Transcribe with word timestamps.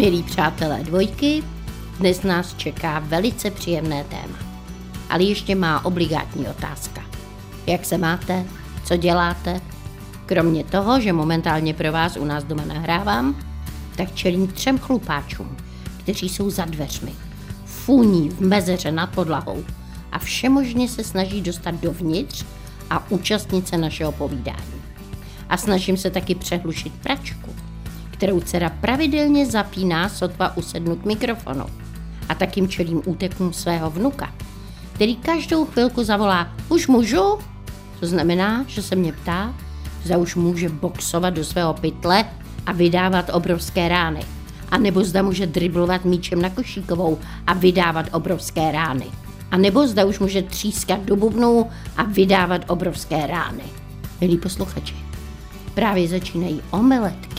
Milí 0.00 0.22
přátelé 0.22 0.84
dvojky, 0.84 1.42
dnes 1.98 2.22
nás 2.22 2.54
čeká 2.54 2.98
velice 2.98 3.50
příjemné 3.50 4.04
téma. 4.04 4.38
Ale 5.10 5.22
ještě 5.22 5.54
má 5.54 5.84
obligátní 5.84 6.46
otázka. 6.46 7.02
Jak 7.66 7.84
se 7.84 7.98
máte? 7.98 8.44
Co 8.84 8.96
děláte? 8.96 9.60
Kromě 10.26 10.64
toho, 10.64 11.00
že 11.00 11.12
momentálně 11.12 11.74
pro 11.74 11.92
vás 11.92 12.16
u 12.16 12.24
nás 12.24 12.44
doma 12.44 12.64
nahrávám, 12.64 13.42
tak 13.96 14.14
čelím 14.14 14.46
třem 14.46 14.78
chlupáčům, 14.78 15.56
kteří 15.98 16.28
jsou 16.28 16.50
za 16.50 16.64
dveřmi. 16.64 17.12
Funí 17.64 18.28
v 18.28 18.40
mezeře 18.40 18.92
nad 18.92 19.06
podlahou 19.06 19.64
a 20.12 20.18
všemožně 20.18 20.88
se 20.88 21.04
snaží 21.04 21.40
dostat 21.40 21.74
dovnitř 21.74 22.44
a 22.90 23.10
účastnit 23.10 23.68
se 23.68 23.78
našeho 23.78 24.12
povídání. 24.12 24.82
A 25.48 25.56
snažím 25.56 25.96
se 25.96 26.10
taky 26.10 26.34
přehlušit 26.34 26.92
pračku, 27.02 27.39
kterou 28.20 28.40
dcera 28.40 28.70
pravidelně 28.70 29.46
zapíná 29.46 30.08
sotva 30.08 30.56
usednu 30.56 30.96
k 30.96 31.04
mikrofonu. 31.04 31.64
A 32.28 32.34
takým 32.34 32.68
čelím 32.68 33.02
útekům 33.04 33.52
svého 33.52 33.90
vnuka, 33.90 34.32
který 34.92 35.16
každou 35.16 35.64
chvilku 35.64 36.04
zavolá 36.04 36.52
Už 36.68 36.86
můžu? 36.86 37.38
To 38.00 38.06
znamená, 38.06 38.64
že 38.68 38.82
se 38.82 38.96
mě 38.96 39.12
ptá, 39.12 39.54
zda 40.04 40.18
už 40.18 40.36
může 40.36 40.68
boxovat 40.68 41.34
do 41.34 41.44
svého 41.44 41.74
pytle 41.74 42.24
a 42.66 42.72
vydávat 42.72 43.30
obrovské 43.32 43.88
rány. 43.88 44.20
A 44.70 44.78
nebo 44.78 45.04
zda 45.04 45.22
může 45.22 45.46
driblovat 45.46 46.04
míčem 46.04 46.42
na 46.42 46.50
košíkovou 46.50 47.18
a 47.46 47.54
vydávat 47.54 48.06
obrovské 48.12 48.72
rány. 48.72 49.06
A 49.50 49.56
nebo 49.56 49.86
zda 49.86 50.04
už 50.04 50.18
může 50.18 50.42
třískat 50.42 51.00
do 51.00 51.16
bubnů 51.16 51.66
a 51.96 52.02
vydávat 52.02 52.64
obrovské 52.68 53.26
rány. 53.26 53.64
Milí 54.20 54.38
posluchači, 54.38 54.94
právě 55.74 56.08
začínají 56.08 56.62
omeletky 56.70 57.29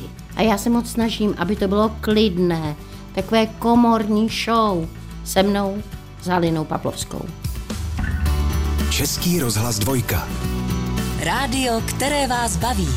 a 0.41 0.43
já 0.43 0.57
se 0.57 0.69
moc 0.69 0.89
snažím, 0.89 1.35
aby 1.37 1.55
to 1.55 1.67
bylo 1.67 1.89
klidné, 2.01 2.75
takové 3.15 3.45
komorní 3.45 4.29
show 4.29 4.87
se 5.23 5.43
mnou, 5.43 5.83
Zalinou 6.23 6.65
Pavlovskou. 6.65 7.25
Český 8.91 9.39
rozhlas 9.39 9.79
dvojka. 9.79 10.27
Rádio, 11.23 11.81
které 11.87 12.27
vás 12.27 12.57
baví. 12.57 12.87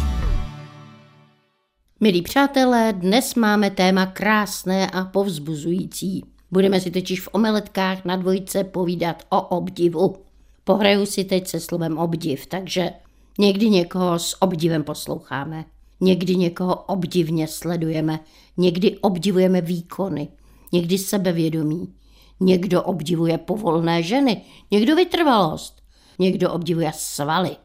Milí 2.00 2.22
přátelé, 2.22 2.92
dnes 2.92 3.34
máme 3.34 3.70
téma 3.70 4.06
krásné 4.06 4.90
a 4.90 5.04
povzbuzující. 5.04 6.24
Budeme 6.50 6.80
si 6.80 6.90
totiž 6.90 7.20
v 7.20 7.28
omeletkách 7.32 8.04
na 8.04 8.16
dvojce 8.16 8.64
povídat 8.64 9.22
o 9.28 9.42
obdivu. 9.42 10.16
Pohraju 10.64 11.06
si 11.06 11.24
teď 11.24 11.48
se 11.48 11.60
slovem 11.60 11.98
obdiv, 11.98 12.46
takže 12.46 12.90
někdy 13.38 13.70
někoho 13.70 14.18
s 14.18 14.42
obdivem 14.42 14.84
posloucháme, 14.84 15.64
někdy 16.04 16.36
někoho 16.36 16.74
obdivně 16.74 17.48
sledujeme, 17.48 18.20
někdy 18.56 18.98
obdivujeme 18.98 19.60
výkony, 19.60 20.28
někdy 20.72 20.98
sebevědomí, 20.98 21.94
někdo 22.40 22.82
obdivuje 22.82 23.38
povolné 23.38 24.02
ženy, 24.02 24.42
někdo 24.70 24.96
vytrvalost, 24.96 25.82
někdo 26.18 26.52
obdivuje 26.52 26.92
svaly. 26.94 27.56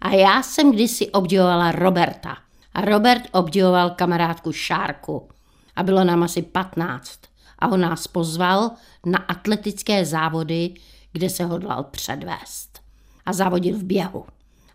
A 0.00 0.10
já 0.10 0.42
jsem 0.42 0.72
kdysi 0.72 1.10
obdivovala 1.10 1.72
Roberta. 1.72 2.36
A 2.74 2.80
Robert 2.80 3.22
obdivoval 3.32 3.90
kamarádku 3.90 4.52
Šárku. 4.52 5.28
A 5.76 5.82
bylo 5.82 6.04
nám 6.04 6.22
asi 6.22 6.42
15. 6.42 7.20
A 7.58 7.68
on 7.68 7.80
nás 7.80 8.06
pozval 8.06 8.70
na 9.06 9.18
atletické 9.18 10.04
závody, 10.04 10.74
kde 11.12 11.30
se 11.30 11.44
hodlal 11.44 11.84
předvést. 11.84 12.80
A 13.26 13.32
závodil 13.32 13.78
v 13.78 13.82
běhu. 13.82 14.24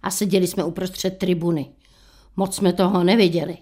A 0.04 0.12
seděli 0.12 0.48
jsme 0.48 0.64
uprostřed 0.64 1.18
tribuny. 1.18 1.70
Moc 2.36 2.56
jsme 2.56 2.74
toho 2.74 3.04
neviděli. 3.04 3.58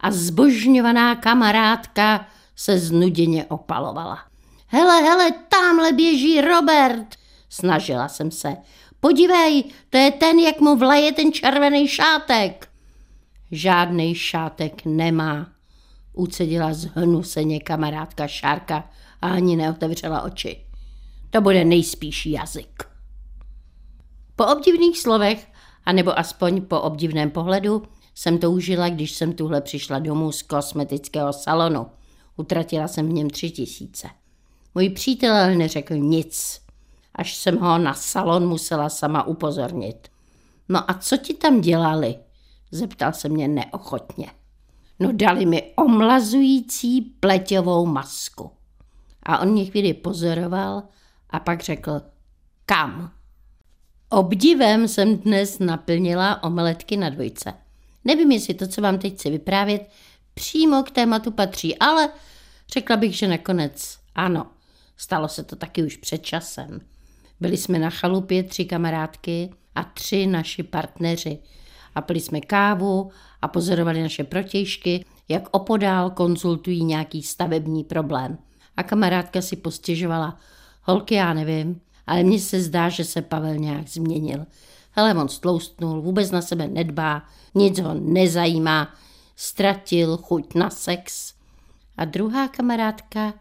A 0.00 0.10
zbožňovaná 0.10 1.14
kamarádka 1.14 2.26
se 2.56 2.78
znuděně 2.78 3.44
opalovala. 3.44 4.18
Hele, 4.66 5.02
hele, 5.02 5.32
tamhle 5.48 5.92
běží 5.92 6.40
Robert, 6.40 7.14
snažila 7.48 8.08
jsem 8.08 8.30
se. 8.30 8.56
Podívej, 9.00 9.64
to 9.90 9.98
je 9.98 10.10
ten, 10.10 10.38
jak 10.38 10.60
mu 10.60 10.76
vlaje 10.76 11.12
ten 11.12 11.32
červený 11.32 11.88
šátek. 11.88 12.68
Žádný 13.50 14.14
šátek 14.14 14.84
nemá, 14.84 15.46
ucedila 16.12 16.72
zhnuseně 16.72 17.60
kamarádka 17.60 18.26
Šárka 18.26 18.90
a 19.22 19.28
ani 19.28 19.56
neotevřela 19.56 20.22
oči. 20.22 20.66
To 21.30 21.40
bude 21.40 21.64
nejspíš 21.64 22.26
jazyk. 22.26 22.82
Po 24.36 24.46
obdivných 24.46 24.98
slovech, 24.98 25.46
anebo 25.84 26.18
aspoň 26.18 26.60
po 26.60 26.80
obdivném 26.80 27.30
pohledu, 27.30 27.82
jsem 28.14 28.38
toužila, 28.38 28.88
když 28.88 29.12
jsem 29.12 29.32
tuhle 29.32 29.60
přišla 29.60 29.98
domů 29.98 30.32
z 30.32 30.42
kosmetického 30.42 31.32
salonu. 31.32 31.86
Utratila 32.36 32.88
jsem 32.88 33.08
v 33.08 33.12
něm 33.12 33.30
tři 33.30 33.50
tisíce. 33.50 34.08
Můj 34.74 34.88
přítel 34.88 35.54
neřekl 35.54 35.96
nic, 35.96 36.60
až 37.14 37.34
jsem 37.34 37.58
ho 37.58 37.78
na 37.78 37.94
salon 37.94 38.48
musela 38.48 38.88
sama 38.88 39.22
upozornit. 39.22 40.08
No 40.68 40.90
a 40.90 40.94
co 40.94 41.16
ti 41.16 41.34
tam 41.34 41.60
dělali? 41.60 42.16
Zeptal 42.70 43.12
se 43.12 43.28
mě 43.28 43.48
neochotně. 43.48 44.30
No 45.00 45.12
dali 45.12 45.46
mi 45.46 45.72
omlazující 45.76 47.00
pleťovou 47.00 47.86
masku. 47.86 48.50
A 49.22 49.38
on 49.38 49.48
mě 49.48 49.64
chvíli 49.64 49.94
pozoroval 49.94 50.82
a 51.30 51.40
pak 51.40 51.62
řekl, 51.62 52.00
kam? 52.66 53.12
Obdivem 54.08 54.88
jsem 54.88 55.18
dnes 55.18 55.58
naplnila 55.58 56.42
omeletky 56.42 56.96
na 56.96 57.10
dvojce. 57.10 57.63
Nevím, 58.04 58.32
jestli 58.32 58.54
to, 58.54 58.68
co 58.68 58.80
vám 58.80 58.98
teď 58.98 59.14
chci 59.14 59.30
vyprávět, 59.30 59.90
přímo 60.34 60.82
k 60.82 60.90
tématu 60.90 61.30
patří, 61.30 61.78
ale 61.78 62.08
řekla 62.72 62.96
bych, 62.96 63.16
že 63.16 63.28
nakonec 63.28 63.98
ano. 64.14 64.46
Stalo 64.96 65.28
se 65.28 65.44
to 65.44 65.56
taky 65.56 65.82
už 65.82 65.96
před 65.96 66.18
časem. 66.18 66.80
Byli 67.40 67.56
jsme 67.56 67.78
na 67.78 67.90
chalupě 67.90 68.42
tři 68.42 68.64
kamarádky 68.64 69.50
a 69.74 69.84
tři 69.84 70.26
naši 70.26 70.62
partneři. 70.62 71.38
A 71.94 72.00
pili 72.00 72.20
jsme 72.20 72.40
kávu 72.40 73.10
a 73.42 73.48
pozorovali 73.48 74.02
naše 74.02 74.24
protějšky, 74.24 75.04
jak 75.28 75.48
opodál 75.50 76.10
konzultují 76.10 76.84
nějaký 76.84 77.22
stavební 77.22 77.84
problém. 77.84 78.38
A 78.76 78.82
kamarádka 78.82 79.42
si 79.42 79.56
postěžovala, 79.56 80.38
holky 80.82 81.14
já 81.14 81.32
nevím, 81.32 81.80
ale 82.06 82.22
mně 82.22 82.40
se 82.40 82.60
zdá, 82.60 82.88
že 82.88 83.04
se 83.04 83.22
Pavel 83.22 83.56
nějak 83.56 83.88
změnil. 83.88 84.46
Hele, 84.96 85.14
on 85.14 85.28
stloustnul, 85.28 86.02
vůbec 86.02 86.30
na 86.30 86.42
sebe 86.42 86.68
nedbá, 86.68 87.22
nic 87.54 87.78
ho 87.78 87.94
nezajímá, 87.94 88.94
ztratil 89.36 90.16
chuť 90.16 90.54
na 90.54 90.70
sex. 90.70 91.34
A 91.96 92.04
druhá 92.04 92.48
kamarádka 92.48 93.34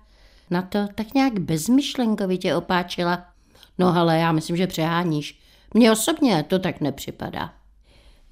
na 0.50 0.62
to 0.62 0.80
tak 0.96 1.14
nějak 1.14 1.40
bezmyšlenkovitě 1.40 2.56
opáčila. 2.56 3.26
No 3.78 3.98
ale 3.98 4.20
já 4.20 4.32
myslím, 4.32 4.58
že 4.58 4.68
přeháníš. 4.68 5.40
Mně 5.74 5.92
osobně 5.92 6.46
to 6.48 6.60
tak 6.60 6.82
nepřipadá. 6.82 7.54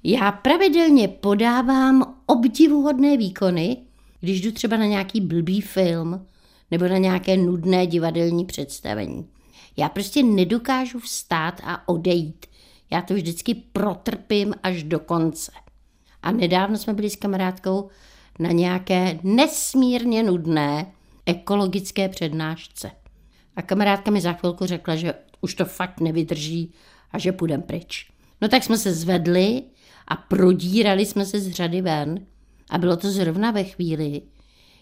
Já 0.04 0.32
pravidelně 0.32 1.08
podávám 1.08 2.14
obdivuhodné 2.26 3.16
výkony, 3.16 3.76
když 4.20 4.40
jdu 4.40 4.52
třeba 4.52 4.76
na 4.76 4.86
nějaký 4.86 5.20
blbý 5.20 5.60
film 5.60 6.26
nebo 6.70 6.88
na 6.88 6.98
nějaké 6.98 7.36
nudné 7.36 7.86
divadelní 7.86 8.44
představení. 8.44 9.28
Já 9.76 9.88
prostě 9.88 10.22
nedokážu 10.22 10.98
vstát 10.98 11.60
a 11.64 11.88
odejít. 11.88 12.46
Já 12.92 13.02
to 13.02 13.14
vždycky 13.14 13.54
protrpím 13.54 14.54
až 14.62 14.82
do 14.82 14.98
konce. 14.98 15.52
A 16.22 16.32
nedávno 16.32 16.78
jsme 16.78 16.92
byli 16.92 17.10
s 17.10 17.16
kamarádkou 17.16 17.88
na 18.38 18.50
nějaké 18.50 19.18
nesmírně 19.22 20.22
nudné 20.22 20.92
ekologické 21.26 22.08
přednášce. 22.08 22.90
A 23.56 23.62
kamarádka 23.62 24.10
mi 24.10 24.20
za 24.20 24.32
chvilku 24.32 24.66
řekla, 24.66 24.96
že 24.96 25.14
už 25.40 25.54
to 25.54 25.64
fakt 25.64 26.00
nevydrží 26.00 26.72
a 27.10 27.18
že 27.18 27.32
půjdem 27.32 27.62
pryč. 27.62 28.10
No 28.40 28.48
tak 28.48 28.64
jsme 28.64 28.78
se 28.78 28.94
zvedli 28.94 29.62
a 30.08 30.16
prodírali 30.16 31.06
jsme 31.06 31.26
se 31.26 31.40
z 31.40 31.50
řady 31.50 31.80
ven. 31.80 32.26
A 32.70 32.78
bylo 32.78 32.96
to 32.96 33.10
zrovna 33.10 33.50
ve 33.50 33.64
chvíli, 33.64 34.22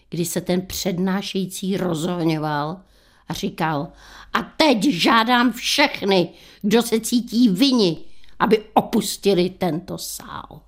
kdy 0.09 0.25
se 0.25 0.41
ten 0.41 0.61
přednášející 0.61 1.77
rozohňoval 1.77 2.81
a 3.27 3.33
říkal, 3.33 3.87
a 4.33 4.41
teď 4.41 4.83
žádám 4.83 5.51
všechny, 5.51 6.29
kdo 6.61 6.81
se 6.81 6.99
cítí 6.99 7.49
vini, 7.49 8.10
aby 8.41 8.65
opustili 8.73 9.49
tento 9.49 9.97
sál. 9.97 10.61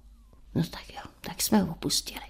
No 0.56 0.64
tak 0.70 0.90
jo, 0.94 1.02
tak 1.22 1.42
jsme 1.42 1.62
ho 1.62 1.72
opustili. 1.72 2.26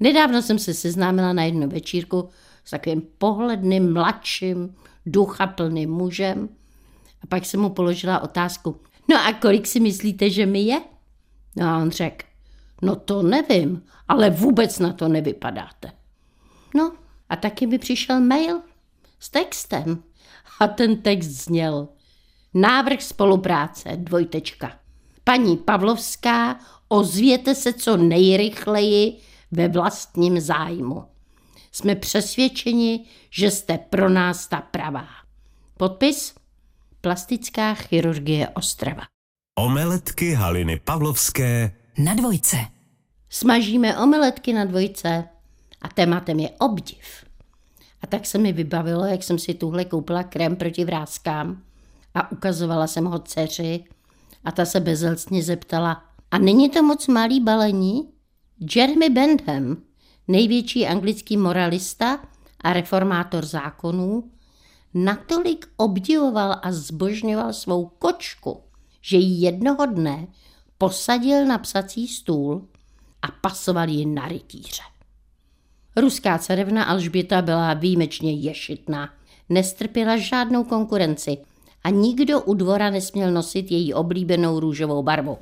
Nedávno 0.00 0.42
jsem 0.42 0.58
se 0.58 0.74
seznámila 0.74 1.32
na 1.32 1.42
jednu 1.44 1.68
večírku 1.68 2.28
s 2.64 2.70
takovým 2.70 3.02
pohledným, 3.18 3.92
mladším, 3.92 4.74
duchaplným 5.06 5.90
mužem 5.90 6.48
a 7.22 7.26
pak 7.26 7.44
jsem 7.44 7.60
mu 7.60 7.70
položila 7.70 8.18
otázku, 8.18 8.80
no 9.10 9.16
a 9.26 9.32
kolik 9.32 9.66
si 9.66 9.80
myslíte, 9.80 10.30
že 10.30 10.46
mi 10.46 10.60
je? 10.60 10.80
No 11.56 11.66
a 11.66 11.78
on 11.78 11.90
řekl, 11.90 12.26
no 12.82 12.96
to 12.96 13.22
nevím, 13.22 13.82
ale 14.08 14.30
vůbec 14.30 14.78
na 14.78 14.92
to 14.92 15.08
nevypadáte. 15.08 15.92
No 16.74 16.92
a 17.28 17.36
taky 17.36 17.66
mi 17.66 17.78
přišel 17.78 18.20
mail 18.20 18.60
s 19.20 19.30
textem 19.30 20.02
a 20.60 20.68
ten 20.68 21.02
text 21.02 21.28
zněl 21.28 21.88
Návrh 22.54 23.02
spolupráce, 23.02 23.90
dvojtečka. 23.96 24.78
Paní 25.24 25.56
Pavlovská, 25.56 26.58
ozvěte 26.88 27.54
se 27.54 27.72
co 27.72 27.96
nejrychleji 27.96 29.18
ve 29.50 29.68
vlastním 29.68 30.40
zájmu. 30.40 31.04
Jsme 31.72 31.94
přesvědčeni, 31.94 33.04
že 33.30 33.50
jste 33.50 33.78
pro 33.78 34.08
nás 34.08 34.48
ta 34.48 34.60
pravá. 34.60 35.06
Podpis? 35.76 36.34
Plastická 37.00 37.74
chirurgie 37.74 38.48
Ostrava. 38.48 39.02
Omeletky 39.58 40.32
Haliny 40.32 40.80
Pavlovské 40.84 41.76
Na 41.98 42.14
dvojce. 42.14 42.56
Smažíme 43.28 43.98
omeletky 43.98 44.52
na 44.52 44.64
dvojce 44.64 45.24
a 45.82 45.88
tématem 45.88 46.40
je 46.40 46.50
obdiv. 46.50 47.24
A 48.02 48.06
tak 48.06 48.26
se 48.26 48.38
mi 48.38 48.52
vybavilo, 48.52 49.04
jak 49.04 49.22
jsem 49.22 49.38
si 49.38 49.54
tuhle 49.54 49.84
koupila 49.84 50.22
krém 50.22 50.56
proti 50.56 50.84
vrázkám 50.84 51.62
a 52.14 52.32
ukazovala 52.32 52.86
jsem 52.86 53.04
ho 53.04 53.18
dceři 53.18 53.84
a 54.44 54.52
ta 54.52 54.64
se 54.64 54.80
bezelstně 54.80 55.42
zeptala, 55.42 56.04
a 56.30 56.38
není 56.38 56.70
to 56.70 56.82
moc 56.82 57.06
malý 57.06 57.40
balení? 57.40 58.08
Jeremy 58.76 59.10
Bentham, 59.10 59.76
největší 60.28 60.86
anglický 60.86 61.36
moralista 61.36 62.18
a 62.64 62.72
reformátor 62.72 63.44
zákonů, 63.44 64.30
natolik 64.94 65.66
obdivoval 65.76 66.60
a 66.62 66.72
zbožňoval 66.72 67.52
svou 67.52 67.86
kočku, 67.86 68.62
že 69.00 69.16
ji 69.16 69.44
jednoho 69.44 69.86
dne 69.86 70.26
posadil 70.78 71.46
na 71.46 71.58
psací 71.58 72.08
stůl 72.08 72.68
a 73.22 73.28
pasoval 73.40 73.88
ji 73.88 74.06
na 74.06 74.28
rytíře. 74.28 74.82
Ruská 75.96 76.38
carevna 76.38 76.84
Alžběta 76.84 77.42
byla 77.42 77.74
výjimečně 77.74 78.32
ješitná. 78.32 79.10
Nestrpěla 79.48 80.16
žádnou 80.16 80.64
konkurenci 80.64 81.38
a 81.84 81.90
nikdo 81.90 82.40
u 82.40 82.54
dvora 82.54 82.90
nesměl 82.90 83.32
nosit 83.32 83.70
její 83.70 83.94
oblíbenou 83.94 84.60
růžovou 84.60 85.02
barvu. 85.02 85.38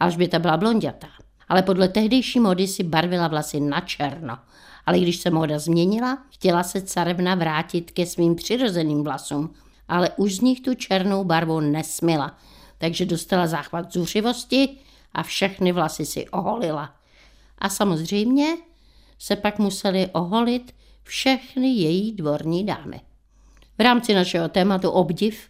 Alžběta 0.00 0.38
byla 0.38 0.56
blondětá, 0.56 1.08
ale 1.48 1.62
podle 1.62 1.88
tehdejší 1.88 2.40
mody 2.40 2.68
si 2.68 2.84
barvila 2.84 3.28
vlasy 3.28 3.60
na 3.60 3.80
černo. 3.80 4.38
Ale 4.86 4.98
když 4.98 5.16
se 5.16 5.30
móda 5.30 5.58
změnila, 5.58 6.18
chtěla 6.30 6.62
se 6.62 6.82
carevna 6.82 7.34
vrátit 7.34 7.90
ke 7.90 8.06
svým 8.06 8.34
přirozeným 8.34 9.04
vlasům, 9.04 9.54
ale 9.88 10.10
už 10.16 10.36
z 10.36 10.40
nich 10.40 10.60
tu 10.60 10.74
černou 10.74 11.24
barvu 11.24 11.60
nesmila, 11.60 12.38
takže 12.78 13.06
dostala 13.06 13.46
záchvat 13.46 13.92
zuřivosti 13.92 14.68
a 15.12 15.22
všechny 15.22 15.72
vlasy 15.72 16.06
si 16.06 16.28
oholila. 16.28 16.94
A 17.58 17.68
samozřejmě 17.68 18.56
se 19.18 19.36
pak 19.36 19.58
museli 19.58 20.08
oholit 20.12 20.74
všechny 21.02 21.68
její 21.68 22.12
dvorní 22.12 22.66
dámy. 22.66 23.00
V 23.78 23.80
rámci 23.80 24.14
našeho 24.14 24.48
tématu 24.48 24.90
obdiv 24.90 25.48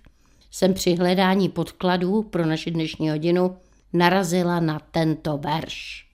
jsem 0.51 0.75
při 0.75 0.95
hledání 0.95 1.49
podkladů 1.49 2.23
pro 2.23 2.47
naši 2.47 2.71
dnešní 2.71 3.11
hodinu 3.11 3.57
narazila 3.93 4.61
na 4.61 4.79
tento 4.91 5.39
verš. 5.39 6.07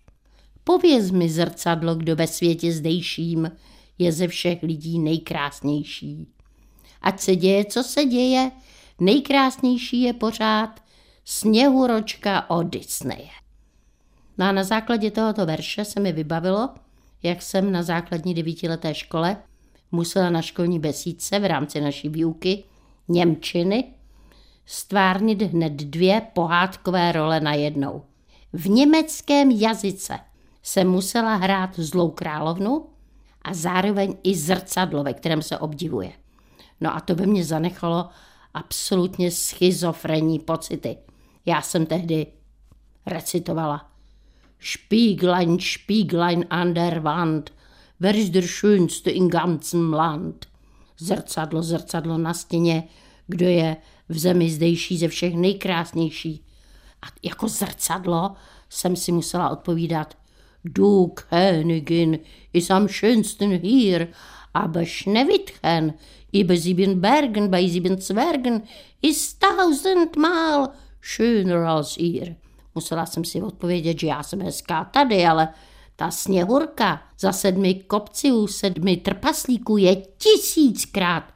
Pověz 0.64 1.10
mi 1.10 1.28
zrcadlo, 1.28 1.94
kdo 1.94 2.16
ve 2.16 2.26
světě 2.26 2.72
zdejším 2.72 3.50
je 3.98 4.12
ze 4.12 4.28
všech 4.28 4.62
lidí 4.62 4.98
nejkrásnější. 4.98 6.26
Ať 7.02 7.20
se 7.20 7.36
děje, 7.36 7.64
co 7.64 7.82
se 7.82 8.04
děje, 8.04 8.50
nejkrásnější 9.00 10.02
je 10.02 10.12
pořád 10.12 10.80
sněhuročka 11.24 12.46
Disneje. 12.62 13.28
No 14.38 14.46
a 14.46 14.52
na 14.52 14.64
základě 14.64 15.10
tohoto 15.10 15.46
verše 15.46 15.84
se 15.84 16.00
mi 16.00 16.12
vybavilo, 16.12 16.68
jak 17.22 17.42
jsem 17.42 17.72
na 17.72 17.82
základní 17.82 18.34
devítileté 18.34 18.94
škole 18.94 19.36
musela 19.92 20.30
na 20.30 20.42
školní 20.42 20.78
besídce 20.78 21.38
v 21.38 21.44
rámci 21.44 21.80
naší 21.80 22.08
výuky 22.08 22.64
Němčiny 23.08 23.84
stvárnit 24.66 25.42
hned 25.42 25.72
dvě 25.72 26.22
pohádkové 26.34 27.12
role 27.12 27.40
na 27.40 27.54
jednou. 27.54 28.02
V 28.52 28.68
německém 28.68 29.50
jazyce 29.50 30.18
se 30.62 30.84
musela 30.84 31.34
hrát 31.34 31.70
zlou 31.78 32.10
královnu 32.10 32.86
a 33.42 33.54
zároveň 33.54 34.16
i 34.22 34.34
zrcadlo, 34.34 35.02
ve 35.02 35.14
kterém 35.14 35.42
se 35.42 35.58
obdivuje. 35.58 36.12
No 36.80 36.96
a 36.96 37.00
to 37.00 37.14
by 37.14 37.26
mě 37.26 37.44
zanechalo 37.44 38.08
absolutně 38.54 39.30
schizofrenní 39.30 40.38
pocity. 40.38 40.96
Já 41.46 41.62
jsem 41.62 41.86
tehdy 41.86 42.26
recitovala 43.06 43.90
Spieglein, 44.60 45.58
Spieglein 45.60 46.46
an 46.50 46.74
der 46.74 47.00
Wand, 47.00 47.52
wer 48.00 48.16
ist 48.16 48.32
der 48.32 48.42
schönste 48.42 49.10
in 49.10 49.28
ganzem 49.28 49.92
Land? 49.92 50.46
Zrcadlo, 50.98 51.62
zrcadlo 51.62 52.18
na 52.18 52.34
stěně, 52.34 52.88
kdo 53.26 53.46
je 53.46 53.76
v 54.08 54.18
zemi 54.18 54.50
zdejší 54.50 54.98
ze 54.98 55.08
všech 55.08 55.34
nejkrásnější. 55.34 56.44
A 57.02 57.06
jako 57.22 57.48
zrcadlo 57.48 58.32
jsem 58.68 58.96
si 58.96 59.12
musela 59.12 59.50
odpovídat 59.50 60.16
Du 60.64 61.06
Königin 61.06 62.18
ist 62.52 62.70
am 62.70 62.88
schönsten 62.88 63.60
hier, 63.60 64.08
aber 64.54 64.86
Schneewittchen 64.86 65.94
über 66.32 66.56
sieben 66.56 67.00
Bergen 67.00 67.50
bei 67.50 67.68
sieben 67.68 68.00
Zwergen 68.00 68.62
ist 69.02 69.40
tausendmal 69.40 70.72
schöner 71.00 71.66
als 71.66 71.96
ihr. 71.96 72.36
Musela 72.74 73.06
jsem 73.06 73.24
si 73.24 73.42
odpovědět, 73.42 74.00
že 74.00 74.06
já 74.06 74.22
jsem 74.22 74.42
hezká 74.42 74.84
tady, 74.84 75.26
ale 75.26 75.48
ta 75.96 76.10
sněhurka 76.10 77.02
za 77.18 77.32
sedmi 77.32 77.74
kopci 77.74 78.32
u 78.32 78.46
sedmi 78.46 78.96
trpaslíků 78.96 79.76
je 79.76 79.96
tisíckrát 79.96 81.33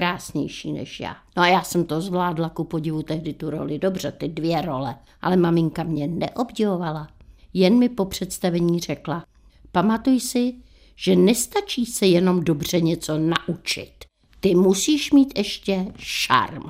krásnější 0.00 0.72
než 0.72 1.00
já. 1.00 1.16
No 1.36 1.42
a 1.42 1.46
já 1.46 1.62
jsem 1.62 1.84
to 1.84 2.00
zvládla 2.00 2.48
ku 2.48 2.64
podivu 2.64 3.02
tehdy 3.02 3.32
tu 3.32 3.50
roli, 3.50 3.78
dobře, 3.78 4.12
ty 4.12 4.28
dvě 4.28 4.62
role, 4.62 4.94
ale 5.22 5.36
maminka 5.36 5.82
mě 5.82 6.06
neobdivovala. 6.06 7.08
Jen 7.54 7.78
mi 7.78 7.88
po 7.88 8.04
představení 8.04 8.80
řekla, 8.80 9.24
pamatuj 9.72 10.20
si, 10.20 10.54
že 10.96 11.16
nestačí 11.16 11.86
se 11.86 12.06
jenom 12.06 12.44
dobře 12.44 12.80
něco 12.80 13.18
naučit. 13.18 13.92
Ty 14.40 14.54
musíš 14.54 15.12
mít 15.12 15.38
ještě 15.38 15.86
šarm. 15.96 16.62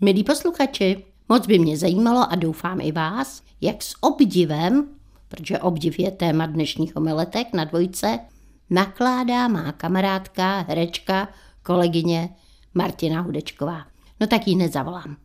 Milí 0.00 0.24
posluchači, 0.24 1.04
moc 1.28 1.46
by 1.46 1.58
mě 1.58 1.76
zajímalo 1.76 2.32
a 2.32 2.34
doufám 2.34 2.80
i 2.80 2.92
vás, 2.92 3.42
jak 3.60 3.82
s 3.82 3.94
obdivem, 4.00 4.88
protože 5.28 5.58
obdiv 5.58 5.98
je 5.98 6.10
téma 6.10 6.46
dnešních 6.46 6.96
omeletek 6.96 7.52
na 7.52 7.64
dvojce, 7.64 8.18
nakládá 8.70 9.48
má 9.48 9.72
kamarádka, 9.72 10.64
herečka, 10.68 11.28
kolegyně 11.62 12.28
Martina 12.74 13.20
Hudečková. 13.20 13.86
No 14.20 14.26
tak 14.26 14.46
ji 14.46 14.54
hned 14.54 14.72
zavolám. 14.72 15.16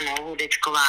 Ano, 0.00 0.28
Hudečková. 0.28 0.80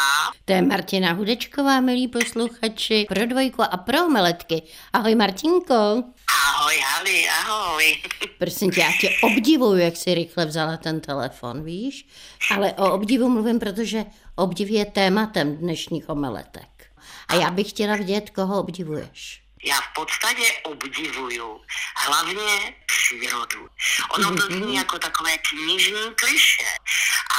To 0.45 0.53
je 0.53 0.61
Martina 0.61 1.13
Hudečková, 1.13 1.79
milí 1.79 2.07
posluchači, 2.07 3.05
pro 3.09 3.25
dvojku 3.25 3.61
a 3.61 3.77
pro 3.77 4.05
omeletky. 4.05 4.61
Ahoj 4.93 5.15
Martinko. 5.15 6.03
Ahoj, 6.47 6.77
Hali, 6.79 7.25
ahoj. 7.29 8.01
Prosím 8.37 8.71
tě, 8.71 8.79
já 8.81 8.91
tě 9.01 9.09
obdivuju, 9.23 9.77
jak 9.77 9.97
jsi 9.97 10.13
rychle 10.13 10.45
vzala 10.45 10.77
ten 10.77 11.01
telefon, 11.01 11.63
víš? 11.63 12.07
Ale 12.51 12.73
o 12.73 12.93
obdivu 12.93 13.29
mluvím, 13.29 13.59
protože 13.59 14.05
obdiv 14.35 14.69
je 14.69 14.85
tématem 14.85 15.57
dnešních 15.57 16.09
omeletek. 16.09 16.85
A 17.27 17.35
já 17.35 17.51
bych 17.51 17.69
chtěla 17.69 17.95
vědět, 17.95 18.29
koho 18.29 18.59
obdivuješ. 18.59 19.44
Já 19.65 19.81
v 19.81 19.87
podstatě 19.93 20.59
obdivuju 20.63 21.65
hlavně 21.95 22.75
přírodu. 22.85 23.69
Ono 24.09 24.35
to 24.35 24.41
zní 24.41 24.75
jako 24.75 24.99
takové 24.99 25.37
knižní 25.37 26.15
kliše, 26.15 26.77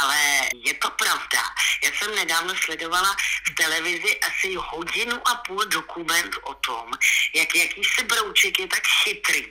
ale 0.00 0.40
je 0.54 0.74
to 0.74 0.90
pravda. 0.90 1.42
Já 1.84 1.90
jsem 1.90 2.14
nedávno 2.14 2.54
sledovala 2.64 3.16
v 3.50 3.54
televizi 3.54 4.20
asi 4.20 4.54
hodinu 4.54 5.28
a 5.28 5.34
půl 5.34 5.64
dokument 5.64 6.34
o 6.42 6.54
tom, 6.54 6.90
jak 7.34 7.54
jakýsi 7.54 8.04
brouček 8.04 8.58
je 8.58 8.66
tak 8.66 8.86
chytrý, 8.86 9.46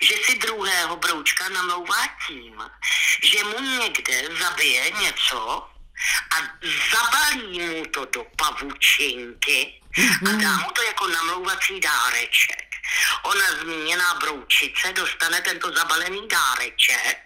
že 0.00 0.14
si 0.24 0.38
druhého 0.38 0.96
broučka 0.96 1.48
namlouvá 1.48 2.08
tím, 2.26 2.70
že 3.22 3.44
mu 3.44 3.60
někde 3.60 4.22
zabije 4.38 4.90
něco 4.90 5.68
a 6.30 6.36
zabalí 6.92 7.60
mu 7.60 7.86
to 7.86 8.04
do 8.04 8.24
pavučinky 8.36 9.80
a 10.28 10.32
dá 10.32 10.56
mu 10.56 10.70
to 10.70 10.82
jako 10.82 11.08
namlouvací 11.08 11.80
dáreček. 11.80 12.66
Ona 13.22 13.46
zmíněná 13.60 14.14
broučice 14.14 14.92
dostane 14.92 15.40
tento 15.40 15.72
zabalený 15.72 16.28
dáreček 16.28 17.18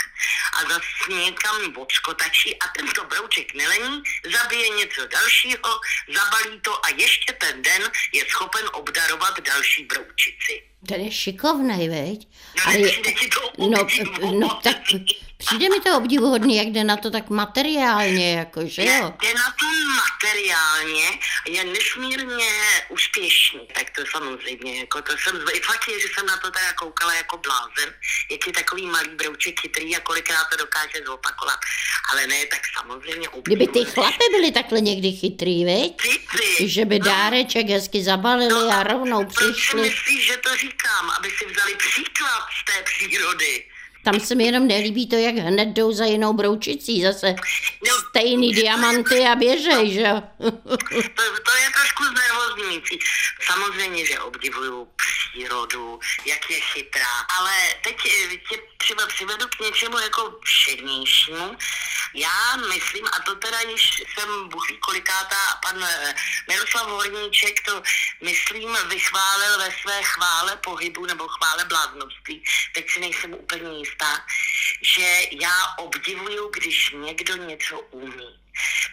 a 0.52 0.68
zase 0.68 1.12
někam 1.24 1.56
odskotačí 1.76 2.58
a 2.58 2.68
tento 2.68 3.04
brouček 3.04 3.54
nelení, 3.54 4.02
zabije 4.32 4.68
něco 4.68 5.06
dalšího, 5.06 5.80
zabalí 6.14 6.60
to 6.60 6.84
a 6.84 6.88
ještě 6.88 7.32
ten 7.32 7.62
den 7.62 7.82
je 8.12 8.24
schopen 8.28 8.66
obdarovat 8.72 9.40
další 9.40 9.84
broučici. 9.84 10.62
Ten 10.88 11.00
je 11.00 11.12
šikovnej, 11.12 11.88
veď? 11.88 12.28
No, 12.56 12.62
Ale, 12.66 12.88
to 13.34 13.52
no, 13.58 14.32
no, 14.32 14.60
tak 14.62 14.76
Přijde 15.46 15.68
mi 15.68 15.80
to 15.80 15.96
obdivuhodný, 15.96 16.56
jak 16.56 16.66
jde 16.66 16.84
na 16.84 16.96
to 16.96 17.10
tak 17.10 17.30
materiálně, 17.30 18.36
jako, 18.38 18.60
že 18.64 18.82
jo? 18.84 19.14
Jde 19.22 19.34
na 19.34 19.50
to 19.60 19.66
materiálně, 20.02 21.08
je 21.48 21.64
nesmírně 21.64 22.50
úspěšný, 22.88 23.60
tak 23.74 23.90
to 23.90 24.02
samozřejmě, 24.10 24.78
jako 24.78 25.02
to 25.02 25.12
jsem, 25.12 25.40
fakt 25.62 25.88
je, 25.88 26.00
že 26.00 26.08
jsem 26.14 26.26
na 26.26 26.36
to 26.36 26.50
teda 26.50 26.72
koukala 26.72 27.14
jako 27.14 27.36
blázen, 27.36 27.94
jak 28.30 28.46
je 28.46 28.52
takový 28.52 28.86
malý 28.86 29.08
brouček 29.10 29.60
chytrý 29.60 29.96
a 29.96 30.00
kolikrát 30.00 30.44
to 30.50 30.56
dokáže 30.56 30.98
zopakovat, 31.06 31.58
ale 32.12 32.26
ne, 32.26 32.46
tak 32.46 32.60
samozřejmě 32.78 33.28
Kdyby 33.42 33.66
ty 33.66 33.70
obdivuhodný. 33.70 33.92
chlapy 33.94 34.24
byli 34.36 34.52
takhle 34.52 34.80
někdy 34.80 35.12
chytrý, 35.12 35.64
viď? 35.64 35.96
Ty, 36.58 36.68
Že 36.68 36.84
by 36.84 36.98
no, 36.98 37.04
dáreček 37.04 37.66
hezky 37.68 38.02
zabalili 38.02 38.70
a 38.72 38.82
rovnou 38.82 39.24
Proč 39.24 39.36
si 39.46 39.52
přišli. 39.52 39.80
myslíš, 39.80 40.26
že 40.26 40.36
to 40.36 40.56
říkám, 40.56 41.10
aby 41.18 41.30
si 41.30 41.46
vzali 41.46 41.74
příklad 41.76 42.42
z 42.62 42.64
té 42.64 42.82
přírody? 42.82 43.64
Tam 44.04 44.20
se 44.20 44.34
mi 44.34 44.44
jenom 44.44 44.66
nelíbí 44.66 45.06
to, 45.06 45.16
jak 45.16 45.34
hned 45.34 45.68
jdou 45.68 45.92
za 45.92 46.04
jinou 46.04 46.32
broučicí. 46.32 47.02
Zase 47.02 47.34
No, 47.86 47.92
stejný 48.08 48.52
diamanty 48.54 49.26
a 49.26 49.34
běžej, 49.34 49.92
že 49.92 50.00
jo? 50.00 50.22
To, 50.38 50.50
to 51.46 51.52
je 51.56 51.68
trošku 51.74 52.04
znervozňující. 52.04 52.98
Samozřejmě, 53.52 54.06
že 54.06 54.20
obdivuju 54.20 54.88
přírodu, 55.30 56.00
jak 56.24 56.50
je 56.50 56.60
chytrá, 56.60 57.26
ale 57.38 57.52
teď 57.82 57.96
eh, 58.06 58.36
tě 58.36 58.62
třeba 58.76 59.06
přivedu 59.06 59.48
k 59.48 59.60
něčemu 59.60 59.98
jako 59.98 60.40
všednějšímu. 60.44 61.56
Já 62.14 62.56
myslím, 62.56 63.06
a 63.06 63.20
to 63.20 63.34
teda 63.34 63.60
již 63.60 64.02
jsem 64.14 64.48
buchý 64.48 64.78
kolikátá, 64.78 65.60
pan 65.62 65.84
eh, 65.84 66.14
Miroslav 66.48 66.86
Horníček 66.86 67.64
to, 67.64 67.82
myslím, 68.20 68.76
vychválil 68.88 69.58
ve 69.58 69.70
své 69.82 70.02
chvále 70.02 70.56
pohybu 70.56 71.06
nebo 71.06 71.28
chvále 71.28 71.64
bláznoství. 71.64 72.44
Teď 72.74 72.90
si 72.90 73.00
nejsem 73.00 73.34
úplně 73.34 73.78
jistá, 73.78 74.24
že 74.82 75.20
já 75.40 75.74
obdivuju, 75.78 76.50
když 76.50 76.90
někdo 76.90 77.36
něco 77.36 77.80
umí. 77.80 78.39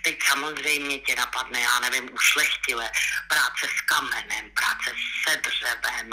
Teď 0.02 0.24
samozřejmě 0.24 1.00
tě 1.00 1.16
napadne, 1.16 1.62
já 1.62 1.80
nevím, 1.80 2.10
ušlechtile, 2.14 2.92
práce 3.28 3.68
s 3.78 3.82
kamenem, 3.82 4.52
práce 4.52 4.92
se 5.24 5.38
dřevem, 5.38 6.10